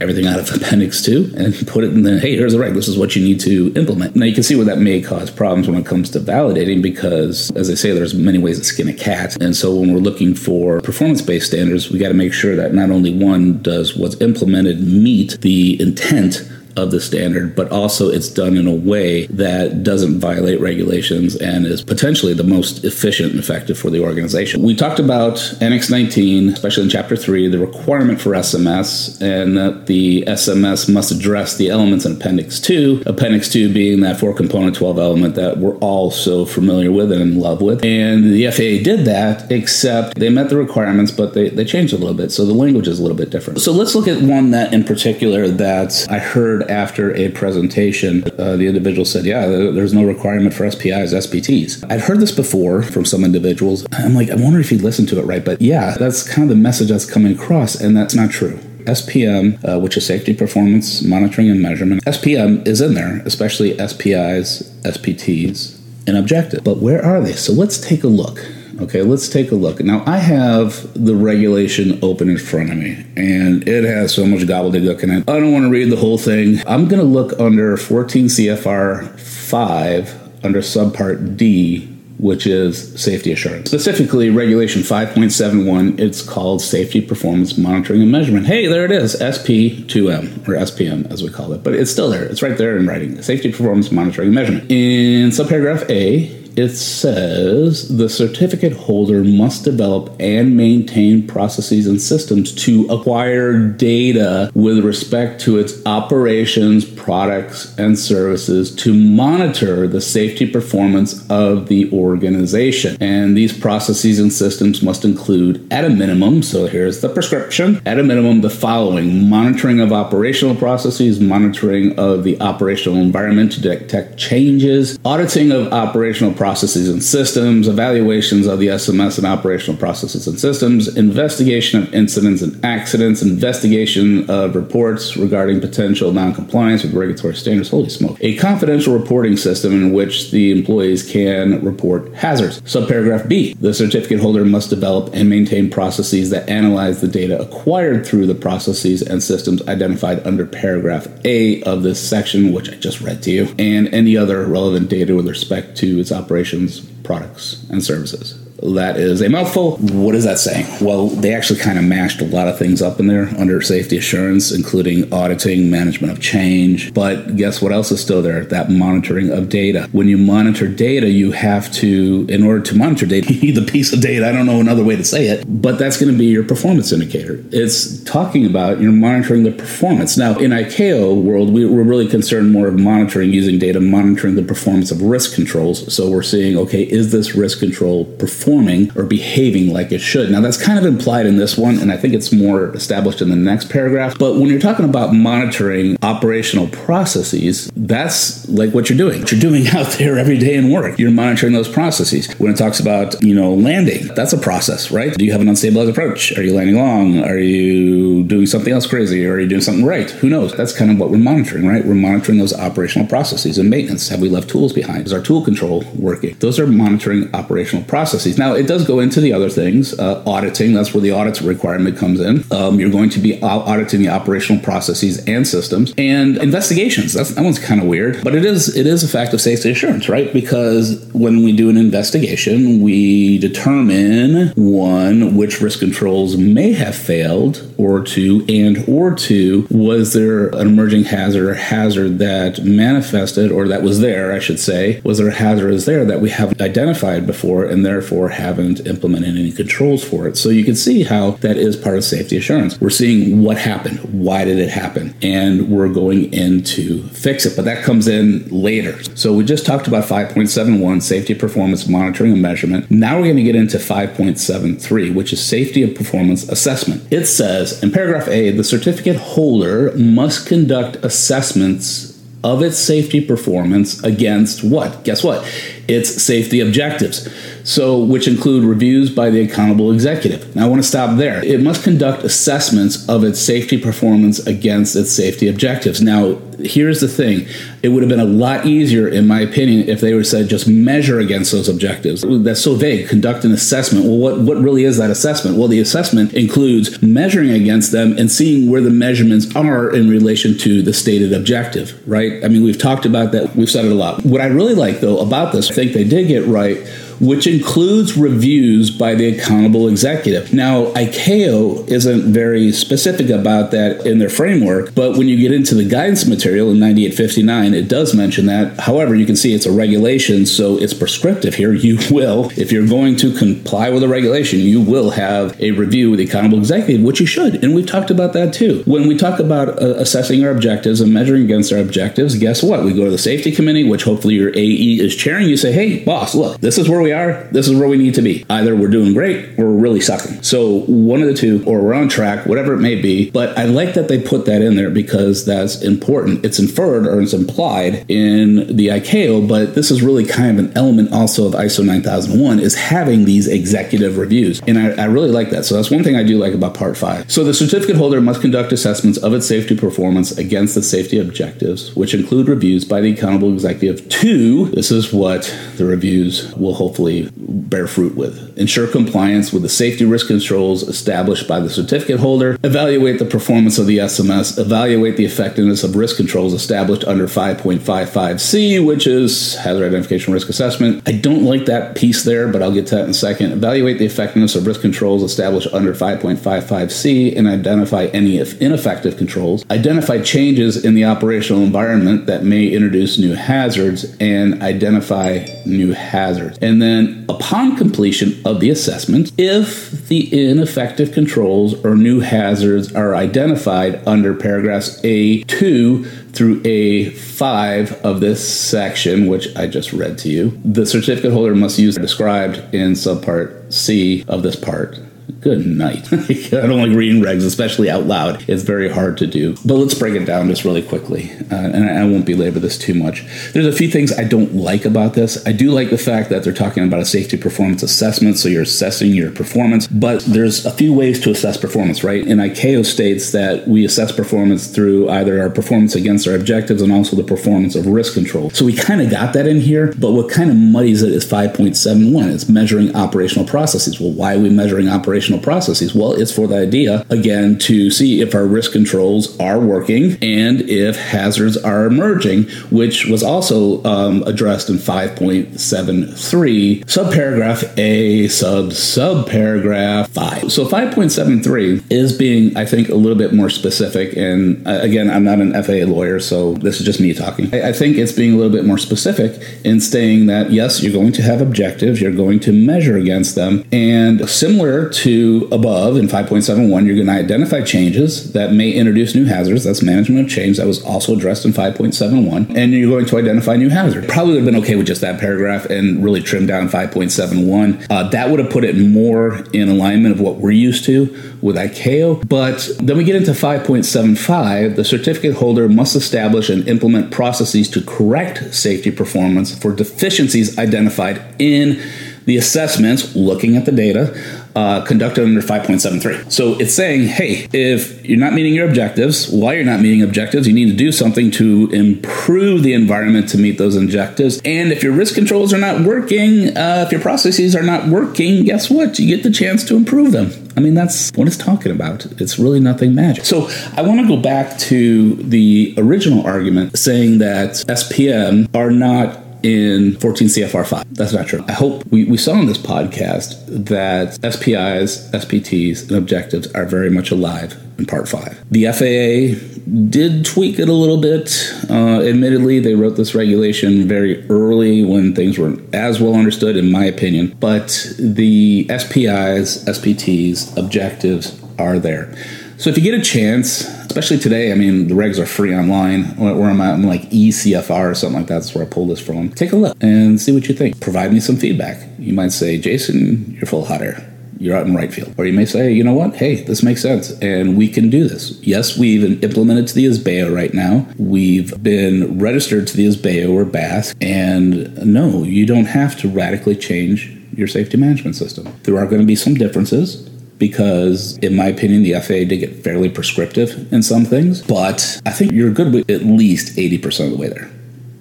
everything 0.00 0.26
out 0.26 0.38
of 0.38 0.50
Appendix 0.54 1.02
2 1.02 1.34
and 1.36 1.66
put 1.66 1.84
it 1.84 1.92
in 1.92 2.02
the, 2.02 2.18
hey, 2.18 2.36
here's 2.36 2.52
the 2.52 2.58
reg. 2.58 2.74
This 2.74 2.88
is 2.88 2.98
what 2.98 3.16
you 3.16 3.24
need 3.24 3.40
to 3.40 3.72
implement. 3.74 4.16
Now, 4.16 4.26
you 4.26 4.34
can 4.34 4.42
see 4.42 4.56
where 4.56 4.64
that 4.66 4.78
may 4.78 5.00
cause 5.00 5.30
problems 5.30 5.68
when 5.68 5.78
it 5.78 5.86
comes 5.86 6.10
to 6.10 6.20
validating 6.20 6.82
because, 6.82 7.50
as 7.52 7.70
I 7.70 7.74
say, 7.74 7.92
there's 7.92 8.14
many 8.14 8.38
ways 8.38 8.58
to 8.58 8.64
skin 8.64 8.88
a 8.88 8.94
cat. 8.94 9.40
And 9.40 9.56
so 9.56 9.74
when 9.74 9.92
we're 9.92 10.00
looking 10.00 10.34
for 10.34 10.80
performance 10.80 11.22
based 11.22 11.48
standards, 11.48 11.90
we 11.90 11.98
got 11.98 12.08
to 12.08 12.14
make 12.14 12.32
sure 12.32 12.56
that 12.56 12.74
not 12.74 12.90
only 12.90 13.14
one 13.14 13.60
does 13.62 13.96
what's 13.96 14.20
implemented 14.20 14.80
meet 14.80 15.40
the 15.40 15.80
intent 15.80 16.48
of 16.78 16.90
the 16.90 17.00
standard, 17.00 17.54
but 17.54 17.70
also 17.70 18.08
it's 18.08 18.28
done 18.28 18.56
in 18.56 18.66
a 18.66 18.74
way 18.74 19.26
that 19.26 19.82
doesn't 19.82 20.20
violate 20.20 20.60
regulations 20.60 21.36
and 21.36 21.66
is 21.66 21.82
potentially 21.82 22.32
the 22.32 22.44
most 22.44 22.84
efficient 22.84 23.30
and 23.32 23.40
effective 23.40 23.78
for 23.78 23.90
the 23.90 24.02
organization. 24.02 24.62
We 24.62 24.74
talked 24.74 25.00
about 25.00 25.54
Annex 25.60 25.90
19, 25.90 26.50
especially 26.50 26.84
in 26.84 26.90
Chapter 26.90 27.16
3, 27.16 27.48
the 27.48 27.58
requirement 27.58 28.20
for 28.20 28.30
SMS, 28.30 29.20
and 29.20 29.56
that 29.56 29.86
the 29.86 30.22
SMS 30.22 30.92
must 30.92 31.10
address 31.10 31.56
the 31.56 31.68
elements 31.68 32.04
in 32.04 32.12
Appendix 32.12 32.60
2. 32.60 33.02
Appendix 33.06 33.48
2 33.48 33.72
being 33.72 34.00
that 34.00 34.18
four 34.18 34.34
component 34.34 34.76
12 34.76 34.98
element 34.98 35.34
that 35.34 35.58
we're 35.58 35.76
all 35.78 36.10
so 36.10 36.44
familiar 36.44 36.92
with 36.92 37.10
and 37.12 37.20
in 37.20 37.40
love 37.40 37.60
with. 37.60 37.84
And 37.84 38.24
the 38.24 38.50
FAA 38.50 38.82
did 38.84 39.04
that, 39.06 39.50
except 39.50 40.18
they 40.18 40.30
met 40.30 40.48
the 40.48 40.56
requirements, 40.56 41.10
but 41.10 41.34
they, 41.34 41.48
they 41.48 41.64
changed 41.64 41.92
a 41.92 41.96
little 41.96 42.14
bit. 42.14 42.30
So 42.30 42.44
the 42.44 42.54
language 42.54 42.88
is 42.88 42.98
a 42.98 43.02
little 43.02 43.16
bit 43.16 43.30
different. 43.30 43.60
So 43.60 43.72
let's 43.72 43.94
look 43.94 44.08
at 44.08 44.22
one 44.22 44.50
that 44.52 44.72
in 44.72 44.84
particular 44.84 45.48
that 45.48 46.06
I 46.10 46.18
heard 46.18 46.62
after 46.68 47.14
a 47.14 47.30
presentation, 47.30 48.24
uh, 48.38 48.56
the 48.56 48.66
individual 48.66 49.04
said, 49.04 49.24
Yeah, 49.24 49.46
there's 49.46 49.94
no 49.94 50.04
requirement 50.04 50.54
for 50.54 50.70
SPIs, 50.70 51.12
SPTs. 51.12 51.84
I'd 51.90 52.00
heard 52.00 52.20
this 52.20 52.32
before 52.32 52.82
from 52.82 53.04
some 53.04 53.24
individuals. 53.24 53.86
I'm 53.92 54.14
like, 54.14 54.30
I 54.30 54.36
wonder 54.36 54.60
if 54.60 54.70
he 54.70 54.78
listened 54.78 55.08
to 55.10 55.18
it 55.18 55.24
right. 55.24 55.44
But 55.44 55.60
yeah, 55.60 55.96
that's 55.98 56.28
kind 56.28 56.50
of 56.50 56.56
the 56.56 56.60
message 56.60 56.88
that's 56.88 57.10
coming 57.10 57.34
across, 57.34 57.80
and 57.80 57.96
that's 57.96 58.14
not 58.14 58.30
true. 58.30 58.58
SPM, 58.84 59.62
uh, 59.64 59.78
which 59.78 59.96
is 59.96 60.06
safety 60.06 60.34
performance 60.34 61.02
monitoring 61.02 61.50
and 61.50 61.60
measurement, 61.60 62.04
SPM 62.04 62.66
is 62.66 62.80
in 62.80 62.94
there, 62.94 63.18
especially 63.26 63.76
SPIs, 63.76 64.62
SPTs, 64.82 65.78
and 66.06 66.16
objective. 66.16 66.64
But 66.64 66.78
where 66.78 67.04
are 67.04 67.20
they? 67.20 67.34
So 67.34 67.52
let's 67.52 67.78
take 67.78 68.02
a 68.02 68.08
look. 68.08 68.40
Okay, 68.80 69.02
let's 69.02 69.28
take 69.28 69.50
a 69.50 69.56
look. 69.56 69.80
Now, 69.80 70.04
I 70.06 70.18
have 70.18 70.92
the 70.94 71.16
regulation 71.16 71.98
open 72.00 72.28
in 72.28 72.38
front 72.38 72.70
of 72.70 72.76
me, 72.76 73.04
and 73.16 73.66
it 73.66 73.82
has 73.82 74.14
so 74.14 74.24
much 74.24 74.42
gobbledygook 74.42 75.02
in 75.02 75.10
it. 75.10 75.28
I 75.28 75.40
don't 75.40 75.52
want 75.52 75.64
to 75.64 75.70
read 75.70 75.90
the 75.90 75.96
whole 75.96 76.16
thing. 76.16 76.60
I'm 76.64 76.86
going 76.86 77.00
to 77.00 77.06
look 77.06 77.38
under 77.40 77.76
14 77.76 78.26
CFR 78.26 79.18
5 79.18 80.44
under 80.44 80.60
subpart 80.60 81.36
D, 81.36 81.86
which 82.18 82.46
is 82.46 83.00
safety 83.00 83.32
assurance. 83.32 83.68
Specifically, 83.68 84.30
Regulation 84.30 84.82
5.71, 84.82 85.98
it's 85.98 86.22
called 86.22 86.62
Safety 86.62 87.00
Performance 87.00 87.58
Monitoring 87.58 88.02
and 88.02 88.12
Measurement. 88.12 88.46
Hey, 88.46 88.66
there 88.66 88.84
it 88.84 88.92
is, 88.92 89.16
SP2M, 89.16 90.46
or 90.46 90.52
SPM 90.52 91.10
as 91.10 91.24
we 91.24 91.30
call 91.30 91.52
it, 91.52 91.64
but 91.64 91.74
it's 91.74 91.90
still 91.90 92.10
there. 92.10 92.24
It's 92.24 92.42
right 92.42 92.56
there 92.56 92.76
in 92.76 92.86
writing 92.86 93.20
Safety 93.22 93.50
Performance 93.50 93.90
Monitoring 93.90 94.28
and 94.28 94.34
Measurement. 94.36 94.70
In 94.70 95.30
subparagraph 95.30 95.90
A, 95.90 96.38
it 96.56 96.70
says 96.70 97.96
the 97.96 98.08
certificate 98.08 98.72
holder 98.72 99.22
must 99.22 99.64
develop 99.64 100.14
and 100.18 100.56
maintain 100.56 101.26
processes 101.26 101.86
and 101.86 102.02
systems 102.02 102.52
to 102.52 102.86
acquire 102.86 103.56
data 103.56 104.50
with 104.54 104.84
respect 104.84 105.40
to 105.42 105.58
its 105.58 105.84
operations, 105.86 106.84
products, 106.84 107.78
and 107.78 107.96
services 107.96 108.74
to 108.74 108.92
monitor 108.92 109.86
the 109.86 110.00
safety 110.00 110.50
performance 110.50 111.24
of 111.30 111.68
the 111.68 111.90
organization. 111.92 112.96
And 113.00 113.36
these 113.36 113.56
processes 113.56 114.18
and 114.18 114.32
systems 114.32 114.82
must 114.82 115.04
include, 115.04 115.72
at 115.72 115.84
a 115.84 115.90
minimum, 115.90 116.42
so 116.42 116.66
here's 116.66 117.00
the 117.00 117.08
prescription, 117.08 117.80
at 117.86 118.00
a 118.00 118.02
minimum, 118.02 118.40
the 118.40 118.50
following 118.50 119.28
monitoring 119.28 119.80
of 119.80 119.92
operational 119.92 120.56
processes, 120.56 121.20
monitoring 121.20 121.96
of 121.98 122.24
the 122.24 122.40
operational 122.40 122.98
environment 122.98 123.52
to 123.52 123.60
detect 123.60 124.16
changes, 124.16 124.98
auditing 125.04 125.52
of 125.52 125.72
operational 125.72 126.32
processes 126.32 126.47
processes 126.48 126.88
and 126.88 127.04
systems, 127.04 127.68
evaluations 127.68 128.46
of 128.46 128.58
the 128.58 128.68
SMS 128.68 129.18
and 129.18 129.26
operational 129.26 129.78
processes 129.78 130.26
and 130.26 130.40
systems, 130.40 130.88
investigation 130.96 131.82
of 131.82 131.92
incidents 131.92 132.40
and 132.40 132.64
accidents, 132.64 133.20
investigation 133.20 134.30
of 134.30 134.54
reports 134.54 135.14
regarding 135.14 135.60
potential 135.60 136.10
noncompliance 136.10 136.82
with 136.82 136.94
regulatory 136.94 137.34
standards. 137.34 137.68
Holy 137.68 137.90
smoke. 137.90 138.16
A 138.22 138.34
confidential 138.38 138.98
reporting 138.98 139.36
system 139.36 139.74
in 139.74 139.92
which 139.92 140.30
the 140.30 140.50
employees 140.50 141.06
can 141.06 141.62
report 141.62 142.14
hazards. 142.14 142.62
Subparagraph 142.62 143.28
B 143.28 143.52
the 143.60 143.74
certificate 143.74 144.20
holder 144.20 144.46
must 144.46 144.70
develop 144.70 145.10
and 145.12 145.28
maintain 145.28 145.68
processes 145.68 146.30
that 146.30 146.48
analyze 146.48 147.02
the 147.02 147.08
data 147.08 147.38
acquired 147.38 148.06
through 148.06 148.26
the 148.26 148.34
processes 148.34 149.02
and 149.02 149.22
systems 149.22 149.60
identified 149.68 150.26
under 150.26 150.46
paragraph 150.46 151.08
A 151.26 151.62
of 151.64 151.82
this 151.82 152.00
section, 152.00 152.54
which 152.54 152.70
I 152.70 152.76
just 152.76 153.02
read 153.02 153.22
to 153.24 153.30
you, 153.30 153.54
and 153.58 153.86
any 153.88 154.16
other 154.16 154.46
relevant 154.46 154.88
data 154.88 155.14
with 155.14 155.28
respect 155.28 155.76
to 155.78 156.00
its 156.00 156.10
operation 156.10 156.27
operations, 156.28 156.80
products, 157.04 157.64
and 157.70 157.82
services. 157.82 158.47
That 158.62 158.96
is 158.96 159.22
a 159.22 159.28
mouthful. 159.28 159.76
What 159.76 160.14
is 160.14 160.24
that 160.24 160.38
saying? 160.38 160.66
Well, 160.80 161.08
they 161.08 161.32
actually 161.32 161.60
kind 161.60 161.78
of 161.78 161.84
mashed 161.84 162.20
a 162.20 162.26
lot 162.26 162.48
of 162.48 162.58
things 162.58 162.82
up 162.82 162.98
in 162.98 163.06
there 163.06 163.28
under 163.38 163.60
safety 163.62 163.96
assurance, 163.96 164.50
including 164.50 165.12
auditing, 165.12 165.70
management 165.70 166.12
of 166.12 166.20
change. 166.20 166.92
But 166.92 167.36
guess 167.36 167.62
what 167.62 167.72
else 167.72 167.92
is 167.92 168.00
still 168.00 168.20
there? 168.20 168.44
That 168.44 168.70
monitoring 168.70 169.30
of 169.30 169.48
data. 169.48 169.88
When 169.92 170.08
you 170.08 170.18
monitor 170.18 170.66
data, 170.66 171.08
you 171.08 171.30
have 171.32 171.72
to, 171.74 172.26
in 172.28 172.42
order 172.42 172.60
to 172.64 172.76
monitor 172.76 173.06
data, 173.06 173.32
you 173.32 173.40
need 173.40 173.54
the 173.54 173.70
piece 173.70 173.92
of 173.92 174.00
data. 174.00 174.28
I 174.28 174.32
don't 174.32 174.46
know 174.46 174.60
another 174.60 174.84
way 174.84 174.96
to 174.96 175.04
say 175.04 175.28
it, 175.28 175.44
but 175.48 175.78
that's 175.78 175.98
going 175.98 176.12
to 176.12 176.18
be 176.18 176.26
your 176.26 176.44
performance 176.44 176.90
indicator. 176.92 177.44
It's 177.52 178.02
talking 178.04 178.44
about 178.44 178.80
you're 178.80 178.92
monitoring 178.92 179.44
the 179.44 179.52
performance. 179.52 180.16
Now, 180.16 180.36
in 180.36 180.50
ICAO 180.50 181.22
world, 181.22 181.52
we, 181.52 181.64
we're 181.64 181.82
really 181.82 182.08
concerned 182.08 182.52
more 182.52 182.66
of 182.66 182.78
monitoring 182.78 183.32
using 183.32 183.58
data, 183.58 183.80
monitoring 183.80 184.34
the 184.34 184.42
performance 184.42 184.90
of 184.90 185.00
risk 185.02 185.34
controls. 185.34 185.94
So 185.94 186.10
we're 186.10 186.22
seeing, 186.22 186.56
okay, 186.56 186.82
is 186.82 187.12
this 187.12 187.36
risk 187.36 187.60
control 187.60 188.04
performing? 188.04 188.47
Performing 188.48 188.90
or 188.96 189.04
behaving 189.04 189.72
like 189.72 189.92
it 189.92 189.98
should. 189.98 190.30
Now, 190.30 190.40
that's 190.40 190.56
kind 190.56 190.78
of 190.78 190.86
implied 190.86 191.26
in 191.26 191.36
this 191.36 191.58
one, 191.58 191.78
and 191.78 191.92
I 191.92 191.98
think 191.98 192.14
it's 192.14 192.32
more 192.32 192.74
established 192.74 193.20
in 193.20 193.28
the 193.28 193.36
next 193.36 193.68
paragraph. 193.68 194.18
But 194.18 194.36
when 194.36 194.48
you're 194.48 194.58
talking 194.58 194.86
about 194.86 195.12
monitoring 195.12 195.98
operational 196.02 196.66
processes, 196.68 197.70
that's 197.76 198.48
like 198.48 198.70
what 198.72 198.88
you're 198.88 198.96
doing. 198.96 199.20
What 199.20 199.32
you're 199.32 199.40
doing 199.40 199.68
out 199.74 199.92
there 199.98 200.18
every 200.18 200.38
day 200.38 200.54
in 200.54 200.70
work. 200.70 200.98
You're 200.98 201.10
monitoring 201.10 201.52
those 201.52 201.68
processes. 201.68 202.32
When 202.38 202.50
it 202.50 202.56
talks 202.56 202.80
about, 202.80 203.22
you 203.22 203.34
know, 203.34 203.52
landing, 203.52 204.06
that's 204.14 204.32
a 204.32 204.38
process, 204.38 204.90
right? 204.90 205.12
Do 205.12 205.26
you 205.26 205.32
have 205.32 205.42
an 205.42 205.48
unstabilized 205.48 205.90
approach? 205.90 206.36
Are 206.38 206.42
you 206.42 206.54
landing 206.54 206.76
long? 206.76 207.22
Are 207.24 207.38
you 207.38 208.24
doing 208.24 208.46
something 208.46 208.72
else 208.72 208.86
crazy? 208.86 209.26
Are 209.26 209.38
you 209.38 209.48
doing 209.48 209.60
something 209.60 209.84
right? 209.84 210.10
Who 210.10 210.30
knows? 210.30 210.56
That's 210.56 210.74
kind 210.74 210.90
of 210.90 210.98
what 210.98 211.10
we're 211.10 211.18
monitoring, 211.18 211.66
right? 211.66 211.84
We're 211.84 211.94
monitoring 211.94 212.38
those 212.38 212.58
operational 212.58 213.06
processes 213.08 213.58
and 213.58 213.68
maintenance. 213.68 214.08
Have 214.08 214.22
we 214.22 214.30
left 214.30 214.48
tools 214.48 214.72
behind? 214.72 215.06
Is 215.06 215.12
our 215.12 215.20
tool 215.20 215.44
control 215.44 215.84
working? 215.94 216.34
Those 216.38 216.58
are 216.58 216.66
monitoring 216.66 217.34
operational 217.34 217.84
processes. 217.84 218.37
Now, 218.38 218.54
it 218.54 218.66
does 218.66 218.86
go 218.86 219.00
into 219.00 219.20
the 219.20 219.32
other 219.32 219.50
things. 219.50 219.98
Uh, 219.98 220.22
auditing, 220.26 220.72
that's 220.72 220.94
where 220.94 221.00
the 221.00 221.12
audit 221.12 221.40
requirement 221.40 221.98
comes 221.98 222.20
in. 222.20 222.44
Um, 222.52 222.78
you're 222.78 222.90
going 222.90 223.10
to 223.10 223.18
be 223.18 223.40
auditing 223.42 224.00
the 224.00 224.08
operational 224.08 224.62
processes 224.62 225.24
and 225.26 225.46
systems. 225.46 225.92
And 225.98 226.38
investigations, 226.38 227.12
that's, 227.12 227.30
that 227.30 227.42
one's 227.42 227.58
kind 227.58 227.80
of 227.80 227.86
weird, 227.86 228.22
but 228.22 228.34
it 228.34 228.44
is 228.44 228.74
it 228.76 228.86
is 228.86 229.02
a 229.02 229.08
fact 229.08 229.34
of 229.34 229.40
safety 229.40 229.70
assurance, 229.70 230.08
right? 230.08 230.32
Because 230.32 231.04
when 231.12 231.42
we 231.42 231.54
do 231.54 231.68
an 231.68 231.76
investigation, 231.76 232.80
we 232.80 233.38
determine 233.38 234.52
one, 234.54 235.34
which 235.34 235.60
risk 235.60 235.80
controls 235.80 236.36
may 236.36 236.72
have 236.72 236.94
failed, 236.94 237.68
or 237.76 238.02
two, 238.02 238.44
and 238.48 238.84
or 238.88 239.14
two, 239.14 239.66
was 239.70 240.12
there 240.12 240.48
an 240.48 240.66
emerging 240.66 241.04
hazard 241.04 241.48
or 241.48 241.54
hazard 241.54 242.18
that 242.18 242.64
manifested 242.64 243.50
or 243.50 243.68
that 243.68 243.82
was 243.82 244.00
there, 244.00 244.32
I 244.32 244.38
should 244.38 244.60
say, 244.60 245.00
was 245.04 245.18
there 245.18 245.28
a 245.28 245.34
hazard 245.34 245.70
is 245.70 245.86
there 245.86 246.04
that 246.04 246.20
we 246.20 246.30
haven't 246.30 246.60
identified 246.60 247.26
before 247.26 247.64
and 247.64 247.84
therefore 247.84 248.27
or 248.28 248.30
haven't 248.30 248.86
implemented 248.86 249.36
any 249.38 249.50
controls 249.50 250.04
for 250.04 250.28
it. 250.28 250.36
So 250.36 250.50
you 250.50 250.64
can 250.64 250.76
see 250.76 251.02
how 251.02 251.32
that 251.42 251.56
is 251.56 251.76
part 251.76 251.96
of 251.96 252.04
safety 252.04 252.36
assurance. 252.36 252.78
We're 252.80 252.90
seeing 252.90 253.42
what 253.42 253.56
happened, 253.56 254.00
why 254.12 254.44
did 254.44 254.58
it 254.58 254.68
happen, 254.68 255.14
and 255.22 255.70
we're 255.70 255.88
going 255.88 256.32
in 256.32 256.62
to 256.64 257.02
fix 257.08 257.46
it. 257.46 257.56
But 257.56 257.64
that 257.64 257.84
comes 257.84 258.06
in 258.06 258.46
later. 258.50 259.02
So 259.16 259.32
we 259.32 259.44
just 259.44 259.64
talked 259.64 259.88
about 259.88 260.04
5.71 260.04 261.02
safety 261.02 261.34
performance 261.34 261.88
monitoring 261.88 262.32
and 262.32 262.42
measurement. 262.42 262.90
Now 262.90 263.16
we're 263.16 263.24
going 263.24 263.36
to 263.36 263.42
get 263.42 263.56
into 263.56 263.78
5.73, 263.78 265.14
which 265.14 265.32
is 265.32 265.44
safety 265.44 265.82
of 265.82 265.94
performance 265.94 266.48
assessment. 266.48 267.10
It 267.10 267.26
says 267.26 267.82
in 267.82 267.90
paragraph 267.90 268.28
A, 268.28 268.50
the 268.50 268.64
certificate 268.64 269.16
holder 269.16 269.96
must 269.96 270.46
conduct 270.46 270.96
assessments 270.96 272.18
of 272.44 272.62
its 272.62 272.78
safety 272.78 273.20
performance 273.20 274.02
against 274.04 274.62
what? 274.62 275.04
Guess 275.04 275.24
what? 275.24 275.44
Its 275.88 276.22
safety 276.22 276.60
objectives. 276.60 277.28
So, 277.68 277.98
which 277.98 278.26
include 278.26 278.64
reviews 278.64 279.10
by 279.10 279.28
the 279.28 279.42
accountable 279.42 279.92
executive. 279.92 280.56
Now, 280.56 280.64
I 280.64 280.68
want 280.70 280.80
to 280.80 280.88
stop 280.88 281.18
there. 281.18 281.44
It 281.44 281.60
must 281.60 281.84
conduct 281.84 282.24
assessments 282.24 283.06
of 283.10 283.24
its 283.24 283.38
safety 283.38 283.78
performance 283.78 284.38
against 284.38 284.96
its 284.96 285.12
safety 285.12 285.48
objectives. 285.48 286.00
Now, 286.00 286.38
here's 286.58 287.02
the 287.02 287.08
thing 287.08 287.46
it 287.82 287.90
would 287.90 288.02
have 288.02 288.08
been 288.08 288.20
a 288.20 288.24
lot 288.24 288.64
easier, 288.64 289.06
in 289.06 289.26
my 289.26 289.40
opinion, 289.40 289.86
if 289.86 290.00
they 290.00 290.14
were 290.14 290.24
said 290.24 290.48
just 290.48 290.66
measure 290.66 291.20
against 291.20 291.52
those 291.52 291.68
objectives. 291.68 292.24
That's 292.26 292.62
so 292.62 292.74
vague. 292.74 293.06
Conduct 293.06 293.44
an 293.44 293.52
assessment. 293.52 294.06
Well, 294.06 294.16
what, 294.16 294.40
what 294.40 294.56
really 294.56 294.84
is 294.84 294.96
that 294.96 295.10
assessment? 295.10 295.58
Well, 295.58 295.68
the 295.68 295.78
assessment 295.78 296.32
includes 296.32 297.02
measuring 297.02 297.50
against 297.50 297.92
them 297.92 298.16
and 298.16 298.32
seeing 298.32 298.70
where 298.70 298.80
the 298.80 298.88
measurements 298.88 299.54
are 299.54 299.94
in 299.94 300.08
relation 300.08 300.56
to 300.58 300.80
the 300.80 300.94
stated 300.94 301.34
objective, 301.34 302.02
right? 302.08 302.42
I 302.42 302.48
mean, 302.48 302.64
we've 302.64 302.78
talked 302.78 303.04
about 303.04 303.32
that. 303.32 303.54
We've 303.54 303.68
said 303.68 303.84
it 303.84 303.92
a 303.92 303.94
lot. 303.94 304.24
What 304.24 304.40
I 304.40 304.46
really 304.46 304.74
like, 304.74 305.00
though, 305.00 305.18
about 305.18 305.52
this, 305.52 305.70
I 305.70 305.74
think 305.74 305.92
they 305.92 306.04
did 306.04 306.28
get 306.28 306.46
right 306.46 306.78
which 307.20 307.46
includes 307.46 308.16
reviews 308.16 308.90
by 308.90 309.14
the 309.14 309.28
accountable 309.28 309.88
executive. 309.88 310.52
Now, 310.52 310.86
ICAO 310.92 311.88
isn't 311.88 312.32
very 312.32 312.72
specific 312.72 313.30
about 313.30 313.70
that 313.72 314.06
in 314.06 314.18
their 314.18 314.28
framework, 314.28 314.94
but 314.94 315.16
when 315.16 315.28
you 315.28 315.36
get 315.36 315.52
into 315.52 315.74
the 315.74 315.84
guidance 315.84 316.26
material 316.26 316.70
in 316.70 316.78
9859, 316.78 317.74
it 317.74 317.88
does 317.88 318.14
mention 318.14 318.46
that. 318.46 318.80
However, 318.80 319.14
you 319.14 319.26
can 319.26 319.36
see 319.36 319.54
it's 319.54 319.66
a 319.66 319.72
regulation, 319.72 320.46
so 320.46 320.78
it's 320.78 320.94
prescriptive 320.94 321.54
here. 321.54 321.72
You 321.72 321.98
will, 322.10 322.50
if 322.56 322.72
you're 322.72 322.86
going 322.86 323.16
to 323.16 323.32
comply 323.36 323.90
with 323.90 324.02
a 324.02 324.08
regulation, 324.08 324.60
you 324.60 324.80
will 324.80 325.10
have 325.10 325.60
a 325.60 325.72
review 325.72 326.10
with 326.10 326.18
the 326.18 326.26
accountable 326.26 326.58
executive, 326.58 327.02
which 327.02 327.20
you 327.20 327.26
should. 327.26 327.62
And 327.62 327.74
we've 327.74 327.86
talked 327.86 328.10
about 328.10 328.32
that 328.32 328.52
too. 328.52 328.82
When 328.86 329.06
we 329.06 329.16
talk 329.16 329.40
about 329.40 329.68
uh, 329.82 329.94
assessing 329.96 330.44
our 330.44 330.50
objectives 330.50 331.00
and 331.00 331.12
measuring 331.12 331.44
against 331.44 331.72
our 331.72 331.78
objectives, 331.78 332.36
guess 332.36 332.62
what? 332.62 332.84
We 332.84 332.92
go 332.92 333.04
to 333.04 333.10
the 333.10 333.18
safety 333.18 333.52
committee, 333.52 333.88
which 333.88 334.04
hopefully 334.04 334.34
your 334.34 334.50
AE 334.50 335.00
is 335.00 335.14
chairing. 335.14 335.48
You 335.48 335.56
say, 335.56 335.72
hey, 335.72 336.04
boss, 336.04 336.34
look, 336.34 336.60
this 336.60 336.78
is 336.78 336.88
where 336.88 337.00
we 337.00 337.07
we 337.08 337.14
are, 337.14 337.44
this 337.52 337.66
is 337.66 337.74
where 337.74 337.88
we 337.88 337.96
need 337.96 338.14
to 338.14 338.22
be. 338.22 338.44
Either 338.50 338.76
we're 338.76 338.88
doing 338.88 339.14
great 339.14 339.58
or 339.58 339.64
we're 339.64 339.80
really 339.80 340.00
sucking. 340.00 340.42
So 340.42 340.80
one 340.80 341.22
of 341.22 341.28
the 341.28 341.32
two, 341.32 341.64
or 341.66 341.80
we're 341.80 341.94
on 341.94 342.10
track, 342.10 342.44
whatever 342.44 342.74
it 342.74 342.80
may 342.80 343.00
be. 343.00 343.30
But 343.30 343.56
I 343.56 343.64
like 343.64 343.94
that 343.94 344.08
they 344.08 344.20
put 344.20 344.44
that 344.44 344.60
in 344.60 344.76
there 344.76 344.90
because 344.90 345.46
that's 345.46 345.82
important. 345.82 346.44
It's 346.44 346.58
inferred 346.58 347.06
or 347.06 347.22
it's 347.22 347.32
implied 347.32 348.04
in 348.10 348.76
the 348.76 348.88
ICAO, 348.88 349.48
but 349.48 349.74
this 349.74 349.90
is 349.90 350.02
really 350.02 350.26
kind 350.26 350.58
of 350.58 350.66
an 350.66 350.76
element 350.76 351.10
also 351.10 351.46
of 351.46 351.54
ISO 351.54 351.84
9001 351.84 352.60
is 352.60 352.74
having 352.74 353.24
these 353.24 353.48
executive 353.48 354.18
reviews. 354.18 354.60
And 354.66 354.78
I, 354.78 355.02
I 355.02 355.04
really 355.06 355.30
like 355.30 355.48
that. 355.50 355.64
So 355.64 355.76
that's 355.76 355.90
one 355.90 356.04
thing 356.04 356.14
I 356.16 356.22
do 356.22 356.36
like 356.36 356.52
about 356.52 356.74
part 356.74 356.98
five. 356.98 357.30
So 357.30 357.42
the 357.42 357.54
certificate 357.54 357.96
holder 357.96 358.20
must 358.20 358.42
conduct 358.42 358.70
assessments 358.72 359.16
of 359.16 359.32
its 359.32 359.46
safety 359.46 359.76
performance 359.76 360.36
against 360.36 360.74
the 360.74 360.82
safety 360.82 361.18
objectives, 361.18 361.96
which 361.96 362.12
include 362.12 362.48
reviews 362.48 362.84
by 362.84 363.00
the 363.00 363.12
accountable 363.12 363.50
executive. 363.50 364.06
Two, 364.10 364.66
this 364.66 364.90
is 364.90 365.10
what 365.10 365.54
the 365.76 365.86
reviews 365.86 366.54
will 366.58 366.74
hopefully 366.74 366.97
hopefully 366.98 367.30
bear 367.36 367.86
fruit 367.86 368.16
with. 368.16 368.58
Ensure 368.58 368.88
compliance 368.88 369.52
with 369.52 369.62
the 369.62 369.68
safety 369.68 370.04
risk 370.04 370.26
controls 370.26 370.82
established 370.82 371.46
by 371.46 371.60
the 371.60 371.70
certificate 371.70 372.18
holder. 372.18 372.58
Evaluate 372.64 373.20
the 373.20 373.24
performance 373.24 373.78
of 373.78 373.86
the 373.86 373.98
SMS. 373.98 374.58
Evaluate 374.58 375.16
the 375.16 375.24
effectiveness 375.24 375.84
of 375.84 375.94
risk 375.94 376.16
controls 376.16 376.52
established 376.52 377.04
under 377.04 377.28
5.55C, 377.28 378.84
which 378.84 379.06
is 379.06 379.54
hazard 379.54 379.86
identification 379.86 380.32
risk 380.32 380.48
assessment. 380.48 381.08
I 381.08 381.12
don't 381.12 381.44
like 381.44 381.66
that 381.66 381.96
piece 381.96 382.24
there, 382.24 382.48
but 382.48 382.62
I'll 382.62 382.72
get 382.72 382.88
to 382.88 382.96
that 382.96 383.04
in 383.04 383.10
a 383.10 383.14
second. 383.14 383.52
Evaluate 383.52 383.98
the 383.98 384.06
effectiveness 384.06 384.56
of 384.56 384.66
risk 384.66 384.80
controls 384.80 385.22
established 385.22 385.68
under 385.72 385.94
5.55C 385.94 387.36
and 387.36 387.46
identify 387.46 388.06
any 388.06 388.38
ineffective 388.38 389.16
controls. 389.16 389.64
Identify 389.70 390.22
changes 390.22 390.84
in 390.84 390.94
the 390.94 391.04
operational 391.04 391.62
environment 391.62 392.26
that 392.26 392.42
may 392.42 392.66
introduce 392.66 393.18
new 393.18 393.34
hazards 393.34 394.16
and 394.18 394.60
identify 394.62 395.46
new 395.64 395.92
hazards. 395.92 396.58
And 396.60 396.82
then 396.82 396.87
then, 396.88 397.26
upon 397.28 397.76
completion 397.76 398.40
of 398.44 398.60
the 398.60 398.70
assessment, 398.70 399.32
if 399.38 400.08
the 400.08 400.50
ineffective 400.50 401.12
controls 401.12 401.74
or 401.84 401.94
new 401.94 402.20
hazards 402.20 402.92
are 402.94 403.14
identified 403.14 404.06
under 404.06 404.34
paragraphs 404.34 405.00
A2 405.02 406.32
through 406.32 406.62
A5 406.62 408.00
of 408.02 408.20
this 408.20 408.46
section, 408.46 409.26
which 409.26 409.54
I 409.56 409.66
just 409.66 409.92
read 409.92 410.18
to 410.18 410.28
you, 410.28 410.60
the 410.64 410.86
certificate 410.86 411.32
holder 411.32 411.54
must 411.54 411.78
use 411.78 411.96
described 411.96 412.56
in 412.74 412.92
subpart 412.92 413.72
C 413.72 414.24
of 414.28 414.42
this 414.42 414.56
part 414.56 414.98
Good 415.40 415.66
night. 415.66 416.12
I 416.12 416.66
don't 416.66 416.78
like 416.78 416.96
reading 416.96 417.22
regs, 417.22 417.46
especially 417.46 417.88
out 417.88 418.06
loud. 418.06 418.44
It's 418.48 418.64
very 418.64 418.88
hard 418.88 419.16
to 419.18 419.26
do. 419.26 419.54
But 419.64 419.74
let's 419.74 419.94
break 419.94 420.14
it 420.14 420.24
down 420.24 420.48
just 420.48 420.64
really 420.64 420.82
quickly, 420.82 421.30
uh, 421.52 421.54
and 421.54 421.88
I, 421.88 422.04
won't 422.08 422.26
belabor 422.26 422.58
this 422.58 422.76
too 422.76 422.94
much. 422.94 423.24
There's 423.52 423.66
a 423.66 423.72
few 423.72 423.88
things 423.88 424.12
I 424.12 424.24
don't 424.24 424.54
like 424.54 424.84
about 424.84 425.14
this. 425.14 425.46
I 425.46 425.52
do 425.52 425.70
like 425.70 425.90
the 425.90 425.98
fact 425.98 426.30
that 426.30 426.42
they're 426.42 426.52
talking 426.52 426.82
about 426.82 427.00
a 427.00 427.04
safety 427.04 427.36
performance 427.36 427.82
assessment, 427.82 428.38
so 428.38 428.48
you're 428.48 428.62
assessing 428.62 429.12
your 429.12 429.30
performance. 429.30 429.86
But 429.86 430.24
there's 430.24 430.66
a 430.66 430.72
few 430.72 430.92
ways 430.92 431.20
to 431.20 431.30
assess 431.30 431.56
performance, 431.56 432.02
right? 432.02 432.26
And 432.26 432.40
ICAO 432.40 432.84
states 432.84 433.30
that 433.32 433.68
we 433.68 433.84
assess 433.84 434.10
performance 434.10 434.66
through 434.66 435.08
either 435.10 435.40
our 435.40 435.50
performance 435.50 435.94
against 435.94 436.26
our 436.26 436.34
objectives 436.34 436.82
and 436.82 436.90
also 436.90 437.14
the 437.14 437.22
performance 437.22 437.76
of 437.76 437.86
risk 437.86 438.14
control. 438.14 438.50
So 438.50 438.64
we 438.64 438.74
kind 438.74 439.00
of 439.00 439.10
got 439.10 439.34
that 439.34 439.46
in 439.46 439.60
here, 439.60 439.92
but 439.98 440.12
what 440.12 440.30
kind 440.30 440.50
of 440.50 440.56
muddies 440.56 441.02
it 441.02 441.12
is 441.12 441.24
5.71. 441.26 442.32
It's 442.32 442.48
measuring 442.48 442.96
operational 442.96 443.46
processes. 443.46 444.00
Well, 444.00 444.12
why 444.12 444.34
are 444.34 444.40
we 444.40 444.50
measuring 444.50 444.88
operational 444.88 445.27
operational 445.28 445.40
processes? 445.40 445.94
Well, 445.94 446.12
it's 446.12 446.32
for 446.32 446.46
the 446.46 446.56
idea, 446.56 447.04
again, 447.10 447.58
to 447.58 447.90
see 447.90 448.20
if 448.20 448.34
our 448.34 448.46
risk 448.46 448.72
controls 448.72 449.38
are 449.38 449.58
working 449.58 450.16
and 450.22 450.62
if 450.62 450.96
hazards 450.96 451.56
are 451.56 451.86
emerging, 451.86 452.44
which 452.70 453.06
was 453.06 453.22
also 453.22 453.82
um, 453.84 454.22
addressed 454.24 454.70
in 454.70 454.76
5.73, 454.76 456.84
subparagraph 456.84 457.78
A, 457.78 458.28
sub 458.28 458.70
subparagraph 458.70 460.08
5. 460.08 460.52
So 460.52 460.66
5.73 460.66 461.90
is 461.90 462.16
being, 462.16 462.56
I 462.56 462.64
think, 462.64 462.88
a 462.88 462.94
little 462.94 463.18
bit 463.18 463.34
more 463.34 463.50
specific. 463.50 464.16
And 464.16 464.66
uh, 464.66 464.80
again, 464.82 465.10
I'm 465.10 465.24
not 465.24 465.40
an 465.40 465.52
FAA 465.62 465.90
lawyer, 465.90 466.20
so 466.20 466.54
this 466.54 466.80
is 466.80 466.86
just 466.86 467.00
me 467.00 467.14
talking. 467.14 467.52
I, 467.54 467.68
I 467.68 467.72
think 467.72 467.96
it's 467.96 468.12
being 468.12 468.34
a 468.34 468.36
little 468.36 468.52
bit 468.52 468.64
more 468.64 468.78
specific 468.78 469.40
in 469.64 469.80
saying 469.80 470.26
that, 470.26 470.50
yes, 470.50 470.82
you're 470.82 470.92
going 470.92 471.12
to 471.12 471.22
have 471.22 471.40
objectives, 471.40 472.00
you're 472.00 472.12
going 472.12 472.40
to 472.40 472.52
measure 472.52 472.96
against 472.96 473.34
them. 473.34 473.64
And 473.72 474.28
similar 474.28 474.88
to 474.88 475.17
above 475.52 475.96
in 475.96 476.06
5.71, 476.06 476.86
you're 476.86 476.94
going 476.94 477.06
to 477.06 477.12
identify 477.12 477.62
changes 477.62 478.32
that 478.32 478.52
may 478.52 478.70
introduce 478.70 479.14
new 479.14 479.24
hazards. 479.24 479.64
That's 479.64 479.82
management 479.82 480.26
of 480.26 480.30
change. 480.30 480.56
That 480.56 480.66
was 480.66 480.82
also 480.84 481.14
addressed 481.14 481.44
in 481.44 481.52
5.71. 481.52 482.56
And 482.56 482.72
you're 482.72 482.90
going 482.90 483.06
to 483.06 483.18
identify 483.18 483.56
new 483.56 483.68
hazards. 483.68 484.06
Probably 484.06 484.34
would 484.34 484.44
have 484.44 484.52
been 484.52 484.62
okay 484.62 484.76
with 484.76 484.86
just 484.86 485.00
that 485.00 485.20
paragraph 485.20 485.66
and 485.66 486.02
really 486.04 486.22
trim 486.22 486.46
down 486.46 486.68
5.71. 486.68 487.86
Uh, 487.90 488.08
that 488.10 488.30
would 488.30 488.40
have 488.40 488.50
put 488.50 488.64
it 488.64 488.76
more 488.76 489.44
in 489.52 489.68
alignment 489.68 490.14
of 490.14 490.20
what 490.20 490.36
we're 490.36 490.50
used 490.50 490.84
to 490.84 491.06
with 491.40 491.56
ICAO. 491.56 492.28
But 492.28 492.68
then 492.80 492.96
we 492.96 493.04
get 493.04 493.16
into 493.16 493.32
5.75. 493.32 494.76
The 494.76 494.84
certificate 494.84 495.34
holder 495.34 495.68
must 495.68 495.96
establish 495.96 496.50
and 496.50 496.66
implement 496.68 497.10
processes 497.10 497.68
to 497.70 497.82
correct 497.82 498.54
safety 498.54 498.90
performance 498.90 499.56
for 499.56 499.74
deficiencies 499.74 500.58
identified 500.58 501.22
in 501.38 501.80
the 502.28 502.36
assessments, 502.36 503.16
looking 503.16 503.56
at 503.56 503.64
the 503.64 503.72
data, 503.72 504.14
uh, 504.54 504.84
conducted 504.84 505.24
under 505.24 505.40
5.73. 505.40 506.30
So 506.30 506.60
it's 506.60 506.74
saying, 506.74 507.08
hey, 507.08 507.48
if 507.54 508.04
you're 508.04 508.18
not 508.18 508.34
meeting 508.34 508.52
your 508.52 508.68
objectives, 508.68 509.30
why 509.30 509.54
you're 509.54 509.64
not 509.64 509.80
meeting 509.80 510.02
objectives, 510.02 510.46
you 510.46 510.52
need 510.52 510.66
to 510.66 510.76
do 510.76 510.92
something 510.92 511.30
to 511.32 511.70
improve 511.72 512.64
the 512.64 512.74
environment 512.74 513.30
to 513.30 513.38
meet 513.38 513.56
those 513.56 513.76
objectives. 513.76 514.42
And 514.44 514.72
if 514.72 514.82
your 514.82 514.92
risk 514.92 515.14
controls 515.14 515.54
are 515.54 515.58
not 515.58 515.86
working, 515.86 516.54
uh, 516.54 516.84
if 516.84 516.92
your 516.92 517.00
processes 517.00 517.56
are 517.56 517.62
not 517.62 517.88
working, 517.88 518.44
guess 518.44 518.68
what? 518.68 518.98
You 518.98 519.06
get 519.06 519.22
the 519.22 519.32
chance 519.32 519.64
to 519.64 519.74
improve 519.74 520.12
them. 520.12 520.30
I 520.54 520.60
mean, 520.60 520.74
that's 520.74 521.10
what 521.12 521.28
it's 521.28 521.38
talking 521.38 521.72
about. 521.72 522.04
It's 522.20 522.38
really 522.38 522.60
nothing 522.60 522.94
magic. 522.94 523.24
So 523.24 523.48
I 523.74 523.80
want 523.80 524.00
to 524.00 524.06
go 524.06 524.20
back 524.20 524.58
to 524.58 525.14
the 525.14 525.72
original 525.78 526.26
argument 526.26 526.78
saying 526.78 527.20
that 527.20 527.52
SPM 527.52 528.54
are 528.54 528.70
not 528.70 529.27
in 529.42 529.96
14 529.98 530.28
CFR 530.28 530.66
5. 530.66 530.94
That's 530.94 531.12
not 531.12 531.26
true. 531.26 531.44
I 531.48 531.52
hope 531.52 531.84
we, 531.86 532.04
we 532.04 532.16
saw 532.16 532.32
on 532.32 532.46
this 532.46 532.58
podcast 532.58 533.66
that 533.66 534.14
SPIs, 534.22 535.10
SPTs, 535.12 535.88
and 535.88 535.96
objectives 535.96 536.46
are 536.52 536.64
very 536.64 536.90
much 536.90 537.10
alive 537.10 537.56
in 537.78 537.86
Part 537.86 538.08
5. 538.08 538.44
The 538.50 538.64
FAA 538.66 539.58
did 539.88 540.24
tweak 540.24 540.58
it 540.58 540.68
a 540.68 540.72
little 540.72 541.00
bit. 541.00 541.54
Uh, 541.70 542.00
admittedly, 542.02 542.58
they 542.58 542.74
wrote 542.74 542.96
this 542.96 543.14
regulation 543.14 543.86
very 543.86 544.28
early 544.28 544.84
when 544.84 545.14
things 545.14 545.38
weren't 545.38 545.74
as 545.74 546.00
well 546.00 546.14
understood, 546.14 546.56
in 546.56 546.72
my 546.72 546.84
opinion. 546.84 547.36
But 547.38 547.68
the 547.98 548.66
SPIs, 548.68 549.64
SPTs, 549.64 550.56
objectives 550.56 551.40
are 551.58 551.78
there. 551.78 552.12
So 552.56 552.70
if 552.70 552.76
you 552.76 552.82
get 552.82 552.94
a 552.98 553.02
chance, 553.02 553.77
especially 553.98 554.22
today, 554.22 554.52
I 554.52 554.54
mean, 554.54 554.86
the 554.86 554.94
regs 554.94 555.18
are 555.18 555.26
free 555.26 555.54
online. 555.54 556.04
Where 556.16 556.48
I'm 556.48 556.60
at, 556.60 556.74
I'm 556.74 556.84
like 556.84 557.02
eCFR 557.10 557.90
or 557.90 557.94
something 557.94 558.20
like 558.20 558.28
that. 558.28 558.34
That's 558.34 558.54
where 558.54 558.64
I 558.64 558.68
pulled 558.68 558.90
this 558.90 559.00
from. 559.00 559.30
Take 559.30 559.52
a 559.52 559.56
look 559.56 559.76
and 559.80 560.20
see 560.20 560.32
what 560.32 560.48
you 560.48 560.54
think. 560.54 560.80
Provide 560.80 561.12
me 561.12 561.18
some 561.20 561.36
feedback. 561.36 561.84
You 561.98 562.12
might 562.12 562.32
say, 562.32 562.58
Jason, 562.58 563.32
you're 563.32 563.46
full 563.46 563.64
hot 563.64 563.82
air 563.82 564.04
you're 564.40 564.56
out 564.56 564.68
in 564.68 564.74
right 564.74 564.92
field. 564.92 565.12
Or 565.18 565.26
you 565.26 565.32
may 565.32 565.44
say, 565.44 565.72
you 565.72 565.82
know 565.82 565.94
what, 565.94 566.14
hey, 566.14 566.44
this 566.44 566.62
makes 566.62 566.80
sense 566.80 567.10
and 567.20 567.56
we 567.58 567.68
can 567.68 567.90
do 567.90 568.06
this. 568.06 568.38
Yes, 568.40 568.78
we've 568.78 569.24
implemented 569.24 569.66
to 569.66 569.74
the 569.74 569.86
ISBAO 569.86 570.32
right 570.32 570.54
now. 570.54 570.86
We've 570.96 571.60
been 571.60 572.20
registered 572.20 572.68
to 572.68 572.76
the 572.76 572.86
ISBAO 572.86 573.32
or 573.32 573.44
BASC, 573.44 573.96
and 574.00 574.76
no, 574.86 575.24
you 575.24 575.44
don't 575.44 575.64
have 575.64 575.98
to 575.98 576.08
radically 576.08 576.54
change 576.54 577.12
your 577.34 577.48
safety 577.48 577.76
management 577.76 578.14
system. 578.14 578.54
There 578.62 578.78
are 578.78 578.86
going 578.86 579.00
to 579.00 579.06
be 579.06 579.16
some 579.16 579.34
differences 579.34 580.08
because, 580.38 581.18
in 581.18 581.34
my 581.34 581.46
opinion, 581.46 581.82
the 581.82 581.94
FAA 581.94 582.28
did 582.28 582.38
get 582.38 582.62
fairly 582.64 582.88
prescriptive 582.88 583.72
in 583.72 583.82
some 583.82 584.04
things, 584.04 584.42
but 584.42 585.00
I 585.04 585.10
think 585.10 585.32
you're 585.32 585.50
good 585.50 585.72
with 585.72 585.90
at 585.90 586.02
least 586.02 586.56
80% 586.56 587.06
of 587.06 587.10
the 587.12 587.16
way 587.16 587.28
there. 587.28 587.50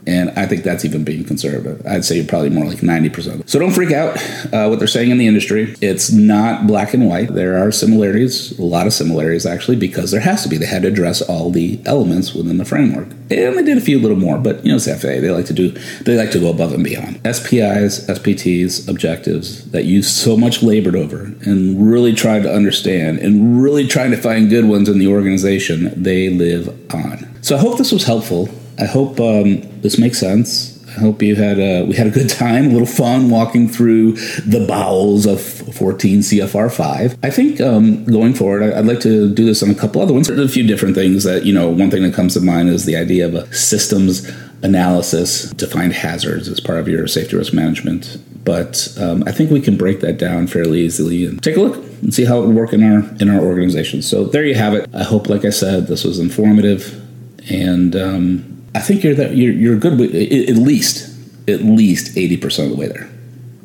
And 0.07 0.29
I 0.31 0.47
think 0.47 0.63
that's 0.63 0.85
even 0.85 1.03
being 1.03 1.25
conservative. 1.25 1.85
I'd 1.85 2.05
say 2.05 2.25
probably 2.25 2.49
more 2.49 2.65
like 2.65 2.77
90%. 2.77 3.49
So 3.49 3.59
don't 3.59 3.71
freak 3.71 3.91
out 3.91 4.17
uh, 4.53 4.67
what 4.67 4.79
they're 4.79 4.87
saying 4.87 5.11
in 5.11 5.17
the 5.17 5.27
industry. 5.27 5.75
It's 5.81 6.11
not 6.11 6.65
black 6.65 6.93
and 6.93 7.07
white. 7.07 7.33
There 7.33 7.61
are 7.61 7.71
similarities, 7.73 8.57
a 8.57 8.63
lot 8.63 8.87
of 8.87 8.93
similarities 8.93 9.45
actually, 9.45 9.75
because 9.75 10.11
there 10.11 10.21
has 10.21 10.43
to 10.43 10.49
be. 10.49 10.57
They 10.57 10.65
had 10.65 10.83
to 10.83 10.87
address 10.87 11.21
all 11.21 11.51
the 11.51 11.81
elements 11.85 12.33
within 12.33 12.57
the 12.57 12.65
framework. 12.65 13.09
And 13.29 13.57
they 13.57 13.63
did 13.63 13.77
a 13.77 13.81
few 13.81 13.99
little 13.99 14.15
more, 14.15 14.37
but 14.37 14.63
you 14.63 14.71
know, 14.71 14.77
it's 14.77 14.87
FAA. 14.87 15.19
They 15.19 15.29
like 15.29 15.45
to 15.47 15.53
do, 15.53 15.71
they 16.03 16.15
like 16.15 16.31
to 16.31 16.39
go 16.39 16.49
above 16.49 16.71
and 16.71 16.85
beyond. 16.85 17.19
SPIs, 17.25 18.07
SPTs, 18.07 18.87
objectives 18.87 19.69
that 19.71 19.83
you 19.83 20.01
so 20.01 20.37
much 20.37 20.63
labored 20.63 20.95
over 20.95 21.23
and 21.41 21.91
really 21.91 22.13
tried 22.13 22.43
to 22.43 22.53
understand 22.53 23.19
and 23.19 23.61
really 23.61 23.85
trying 23.85 24.11
to 24.11 24.17
find 24.17 24.49
good 24.49 24.65
ones 24.65 24.87
in 24.87 24.99
the 24.99 25.07
organization, 25.07 25.91
they 26.01 26.29
live 26.29 26.69
on. 26.93 27.27
So 27.41 27.55
I 27.55 27.59
hope 27.59 27.77
this 27.77 27.91
was 27.91 28.05
helpful. 28.05 28.49
I 28.79 28.85
hope 28.85 29.19
um, 29.19 29.61
this 29.81 29.97
makes 29.97 30.19
sense. 30.19 30.77
I 30.97 31.01
hope 31.01 31.21
you 31.21 31.35
had 31.35 31.59
a 31.59 31.83
we 31.83 31.95
had 31.95 32.07
a 32.07 32.11
good 32.11 32.29
time, 32.29 32.67
a 32.67 32.69
little 32.69 32.87
fun 32.87 33.29
walking 33.29 33.67
through 33.67 34.13
the 34.13 34.65
bowels 34.67 35.27
of 35.27 35.39
14 35.41 36.19
CFR 36.19 36.71
5. 36.71 37.17
I 37.21 37.29
think 37.29 37.61
um, 37.61 38.03
going 38.05 38.33
forward, 38.33 38.73
I'd 38.73 38.85
like 38.85 39.01
to 39.01 39.31
do 39.31 39.45
this 39.45 39.61
on 39.61 39.69
a 39.69 39.75
couple 39.75 40.01
other 40.01 40.13
ones. 40.13 40.27
There's 40.27 40.39
a 40.39 40.49
few 40.49 40.65
different 40.65 40.95
things 40.95 41.23
that 41.23 41.45
you 41.45 41.53
know. 41.53 41.69
One 41.69 41.91
thing 41.91 42.01
that 42.03 42.15
comes 42.15 42.33
to 42.33 42.41
mind 42.41 42.69
is 42.69 42.85
the 42.85 42.95
idea 42.95 43.27
of 43.27 43.35
a 43.35 43.53
systems 43.53 44.27
analysis 44.63 45.53
to 45.53 45.67
find 45.67 45.93
hazards 45.93 46.47
as 46.47 46.59
part 46.59 46.79
of 46.79 46.87
your 46.87 47.05
safety 47.05 47.35
risk 47.35 47.53
management. 47.53 48.17
But 48.43 48.97
um, 48.99 49.23
I 49.27 49.31
think 49.31 49.51
we 49.51 49.61
can 49.61 49.77
break 49.77 49.99
that 49.99 50.17
down 50.17 50.47
fairly 50.47 50.79
easily 50.79 51.25
and 51.25 51.43
take 51.43 51.57
a 51.57 51.61
look 51.61 51.75
and 52.01 52.11
see 52.11 52.25
how 52.25 52.41
it 52.41 52.47
would 52.47 52.55
work 52.55 52.73
in 52.73 52.81
our 52.81 52.99
in 53.19 53.29
our 53.29 53.43
organization. 53.43 54.01
So 54.01 54.23
there 54.23 54.45
you 54.45 54.55
have 54.55 54.73
it. 54.73 54.89
I 54.95 55.03
hope, 55.03 55.29
like 55.29 55.45
I 55.45 55.51
said, 55.51 55.87
this 55.87 56.03
was 56.03 56.17
informative 56.17 57.03
and. 57.51 57.95
Um, 57.95 58.56
I 58.77 58.79
think 58.79 59.03
you're 59.03 59.15
that 59.15 59.35
you're, 59.35 59.53
you're 59.53 59.75
good 59.75 59.99
with 59.99 60.13
at 60.13 60.55
least 60.55 61.09
at 61.47 61.61
least 61.61 62.15
eighty 62.15 62.37
percent 62.37 62.71
of 62.71 62.77
the 62.77 62.79
way 62.79 62.87
there. 62.87 63.09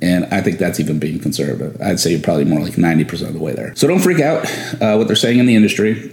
And 0.00 0.24
I 0.32 0.40
think 0.40 0.58
that's 0.58 0.80
even 0.80 0.98
being 0.98 1.20
conservative. 1.20 1.80
I'd 1.80 2.00
say 2.00 2.10
you're 2.10 2.20
probably 2.20 2.44
more 2.44 2.58
like 2.58 2.72
90% 2.72 3.28
of 3.28 3.34
the 3.34 3.38
way 3.38 3.52
there. 3.52 3.72
So 3.76 3.86
don't 3.86 4.00
freak 4.00 4.18
out 4.18 4.44
uh, 4.82 4.96
what 4.96 5.06
they're 5.06 5.14
saying 5.14 5.38
in 5.38 5.46
the 5.46 5.54
industry. 5.54 6.12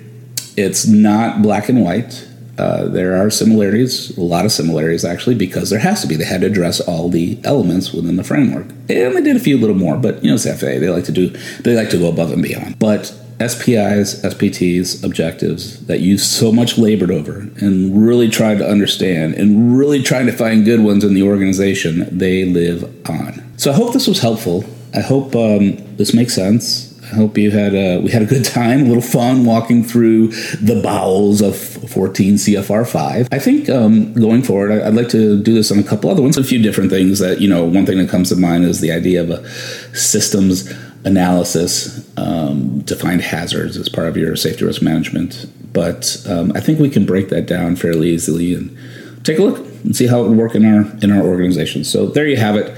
It's 0.56 0.86
not 0.86 1.41
black 1.41 1.70
and 1.70 1.82
white. 1.84 2.27
Uh, 2.60 2.88
there 2.88 3.20
are 3.20 3.32
similarities, 3.32 4.15
a 4.15 4.22
lot 4.22 4.46
of 4.46 4.51
similarities 4.51 5.03
actually, 5.03 5.34
because 5.34 5.72
there 5.72 5.79
has 5.79 6.01
to 6.01 6.08
be. 6.08 6.15
They 6.15 6.25
had 6.25 6.41
to 6.41 6.48
address 6.48 6.79
all 6.82 7.10
the 7.10 7.39
elements 7.46 7.91
within 7.94 8.18
the 8.18 8.24
framework, 8.24 8.68
and 8.89 9.15
they 9.15 9.22
did 9.22 9.38
a 9.38 9.39
few 9.39 9.58
little 9.58 9.77
more. 9.77 9.96
But 9.96 10.22
you 10.22 10.29
know, 10.29 10.36
it's 10.36 10.46
FAA; 10.46 10.77
they 10.79 10.89
like 10.89 11.06
to 11.06 11.13
do, 11.13 11.29
they 11.62 11.74
like 11.74 11.89
to 11.91 11.98
go 11.98 12.10
above 12.10 12.34
and 12.34 12.44
beyond. 12.44 12.77
But 12.77 13.18
SPIs, 13.39 14.22
SPTs, 14.22 15.03
objectives 15.03 15.86
that 15.86 16.01
you 16.01 16.17
so 16.17 16.51
much 16.51 16.77
labored 16.77 17.12
over 17.12 17.39
and 17.58 18.05
really 18.05 18.29
tried 18.29 18.58
to 18.58 18.67
understand 18.67 19.34
and 19.36 19.77
really 19.77 20.01
trying 20.01 20.25
to 20.25 20.31
find 20.31 20.65
good 20.65 20.81
ones 20.81 21.03
in 21.03 21.13
the 21.13 21.24
organization, 21.24 22.17
they 22.17 22.46
live 22.46 22.84
on. 23.10 23.41
So 23.58 23.72
I 23.72 23.75
hope 23.75 23.93
this 23.93 24.08
was 24.08 24.19
helpful. 24.19 24.65
I 24.93 25.01
hope 25.01 25.36
um, 25.36 25.77
this 25.96 26.13
makes 26.13 26.34
sense. 26.34 26.89
I 27.12 27.15
hope 27.15 27.38
you 27.38 27.50
had 27.50 27.74
a 27.74 28.00
we 28.00 28.12
had 28.12 28.22
a 28.22 28.25
good 28.25 28.46
time, 28.46 28.81
a 28.81 28.84
little 28.84 29.01
fun 29.01 29.43
walking 29.43 29.84
through 29.84 30.27
the 30.62 30.79
bowels 30.84 31.41
of 31.41 31.58
14 31.58 32.36
CFR 32.36 32.88
5. 32.88 33.29
I 33.31 33.39
think 33.39 33.67
um, 33.67 34.13
going 34.13 34.43
forward, 34.43 34.72
I'd 34.72 34.93
like 34.93 35.10
to 35.10 35.41
do 35.41 35.55
this 35.55 35.72
on 35.72 35.79
a 35.79 35.84
couple 35.84 36.12
other 36.12 36.22
ones. 36.22 36.38
A 36.38 36.43
few 36.43 36.62
different 36.62 36.91
things 36.91 37.17
that 37.19 37.41
you 37.41 37.50
know. 37.50 37.65
One 37.65 37.86
thing 37.86 37.98
that 37.98 38.10
comes 38.10 38.29
to 38.29 38.36
mind 38.36 38.65
is 38.65 38.79
the 38.79 38.91
idea 38.91 39.22
of 39.22 39.31
a 39.31 39.50
systems 39.96 40.72
analysis 41.06 42.10
um, 42.18 42.84
to 42.84 42.96
find 42.96 43.22
hazards 43.22 43.77
as 43.77 43.89
part 43.89 44.08
of 44.08 44.18
your 44.18 44.36
safety 44.36 44.65
risk 44.65 44.82
management. 44.82 45.46
But 45.72 46.24
um, 46.27 46.51
I 46.56 46.60
think 46.60 46.79
we 46.79 46.89
can 46.89 47.06
break 47.06 47.30
that 47.30 47.45
down 47.45 47.76
fairly 47.76 48.10
easily 48.10 48.54
and 48.54 48.78
take 49.24 49.39
a 49.39 49.43
look 49.43 49.58
and 49.84 49.95
see 49.95 50.08
how 50.08 50.24
it 50.24 50.30
would 50.30 50.38
work 50.38 50.56
in 50.56 50.65
our 50.65 50.82
in 51.02 51.12
our 51.12 51.24
organization. 51.24 51.84
So 51.84 52.08
there 52.08 52.28
you 52.28 52.38
have 52.38 52.56
it. 52.56 52.76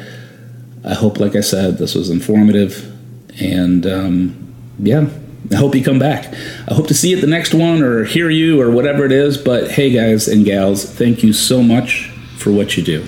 I 0.84 0.94
hope, 0.94 1.20
like 1.20 1.36
I 1.36 1.42
said, 1.42 1.78
this 1.78 1.94
was 1.94 2.10
informative, 2.10 2.92
and 3.40 3.86
um, 3.86 4.54
yeah, 4.80 5.08
I 5.52 5.56
hope 5.56 5.76
you 5.76 5.84
come 5.84 6.00
back. 6.00 6.34
I 6.68 6.74
hope 6.74 6.88
to 6.88 6.94
see 6.94 7.10
you 7.12 7.18
at 7.18 7.22
the 7.22 7.28
next 7.28 7.54
one 7.54 7.84
or 7.84 8.04
hear 8.04 8.30
you 8.30 8.60
or 8.60 8.72
whatever 8.72 9.06
it 9.06 9.12
is. 9.12 9.38
But 9.38 9.72
hey, 9.72 9.92
guys 9.92 10.28
and 10.28 10.44
gals, 10.44 10.84
thank 10.84 11.24
you 11.24 11.34
so 11.34 11.62
much 11.62 12.10
for 12.38 12.52
what 12.52 12.78
you 12.78 12.84
do, 12.84 13.06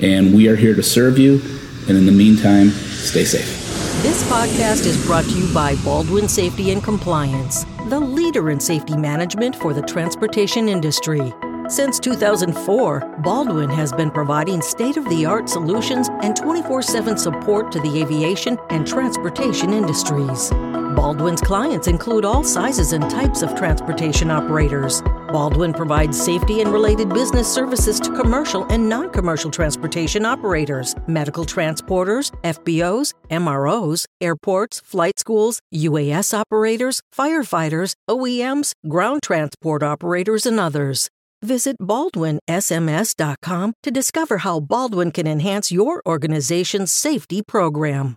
and 0.00 0.34
we 0.34 0.48
are 0.48 0.56
here 0.56 0.74
to 0.74 0.82
serve 0.82 1.18
you. 1.18 1.40
And 1.88 1.98
in 1.98 2.06
the 2.06 2.12
meantime, 2.12 2.70
stay 2.70 3.24
safe. 3.24 3.61
This 4.00 4.24
podcast 4.24 4.84
is 4.86 5.06
brought 5.06 5.24
to 5.24 5.30
you 5.30 5.54
by 5.54 5.76
Baldwin 5.84 6.26
Safety 6.26 6.72
and 6.72 6.82
Compliance, 6.82 7.64
the 7.88 8.00
leader 8.00 8.50
in 8.50 8.58
safety 8.58 8.96
management 8.96 9.54
for 9.54 9.72
the 9.72 9.82
transportation 9.82 10.68
industry. 10.68 11.32
Since 11.68 12.00
2004, 12.00 13.18
Baldwin 13.22 13.70
has 13.70 13.92
been 13.92 14.10
providing 14.10 14.60
state 14.60 14.96
of 14.96 15.08
the 15.08 15.24
art 15.24 15.48
solutions 15.48 16.08
and 16.22 16.34
24 16.34 16.82
7 16.82 17.16
support 17.16 17.70
to 17.70 17.80
the 17.80 18.02
aviation 18.02 18.58
and 18.70 18.84
transportation 18.84 19.72
industries. 19.72 20.50
Baldwin's 20.50 21.40
clients 21.40 21.86
include 21.86 22.24
all 22.24 22.42
sizes 22.42 22.92
and 22.92 23.08
types 23.08 23.42
of 23.42 23.54
transportation 23.54 24.30
operators. 24.30 25.00
Baldwin 25.32 25.72
provides 25.72 26.20
safety 26.20 26.60
and 26.60 26.72
related 26.72 27.08
business 27.08 27.52
services 27.52 27.98
to 28.00 28.12
commercial 28.12 28.64
and 28.64 28.88
non 28.88 29.10
commercial 29.10 29.50
transportation 29.50 30.26
operators, 30.26 30.94
medical 31.06 31.44
transporters, 31.44 32.30
FBOs, 32.42 33.14
MROs, 33.30 34.04
airports, 34.20 34.80
flight 34.80 35.18
schools, 35.18 35.60
UAS 35.74 36.34
operators, 36.34 37.00
firefighters, 37.16 37.94
OEMs, 38.08 38.74
ground 38.88 39.22
transport 39.22 39.82
operators, 39.82 40.44
and 40.46 40.60
others. 40.60 41.08
Visit 41.42 41.76
baldwinsms.com 41.78 43.72
to 43.82 43.90
discover 43.90 44.38
how 44.38 44.60
Baldwin 44.60 45.10
can 45.10 45.26
enhance 45.26 45.72
your 45.72 46.00
organization's 46.06 46.92
safety 46.92 47.42
program. 47.42 48.16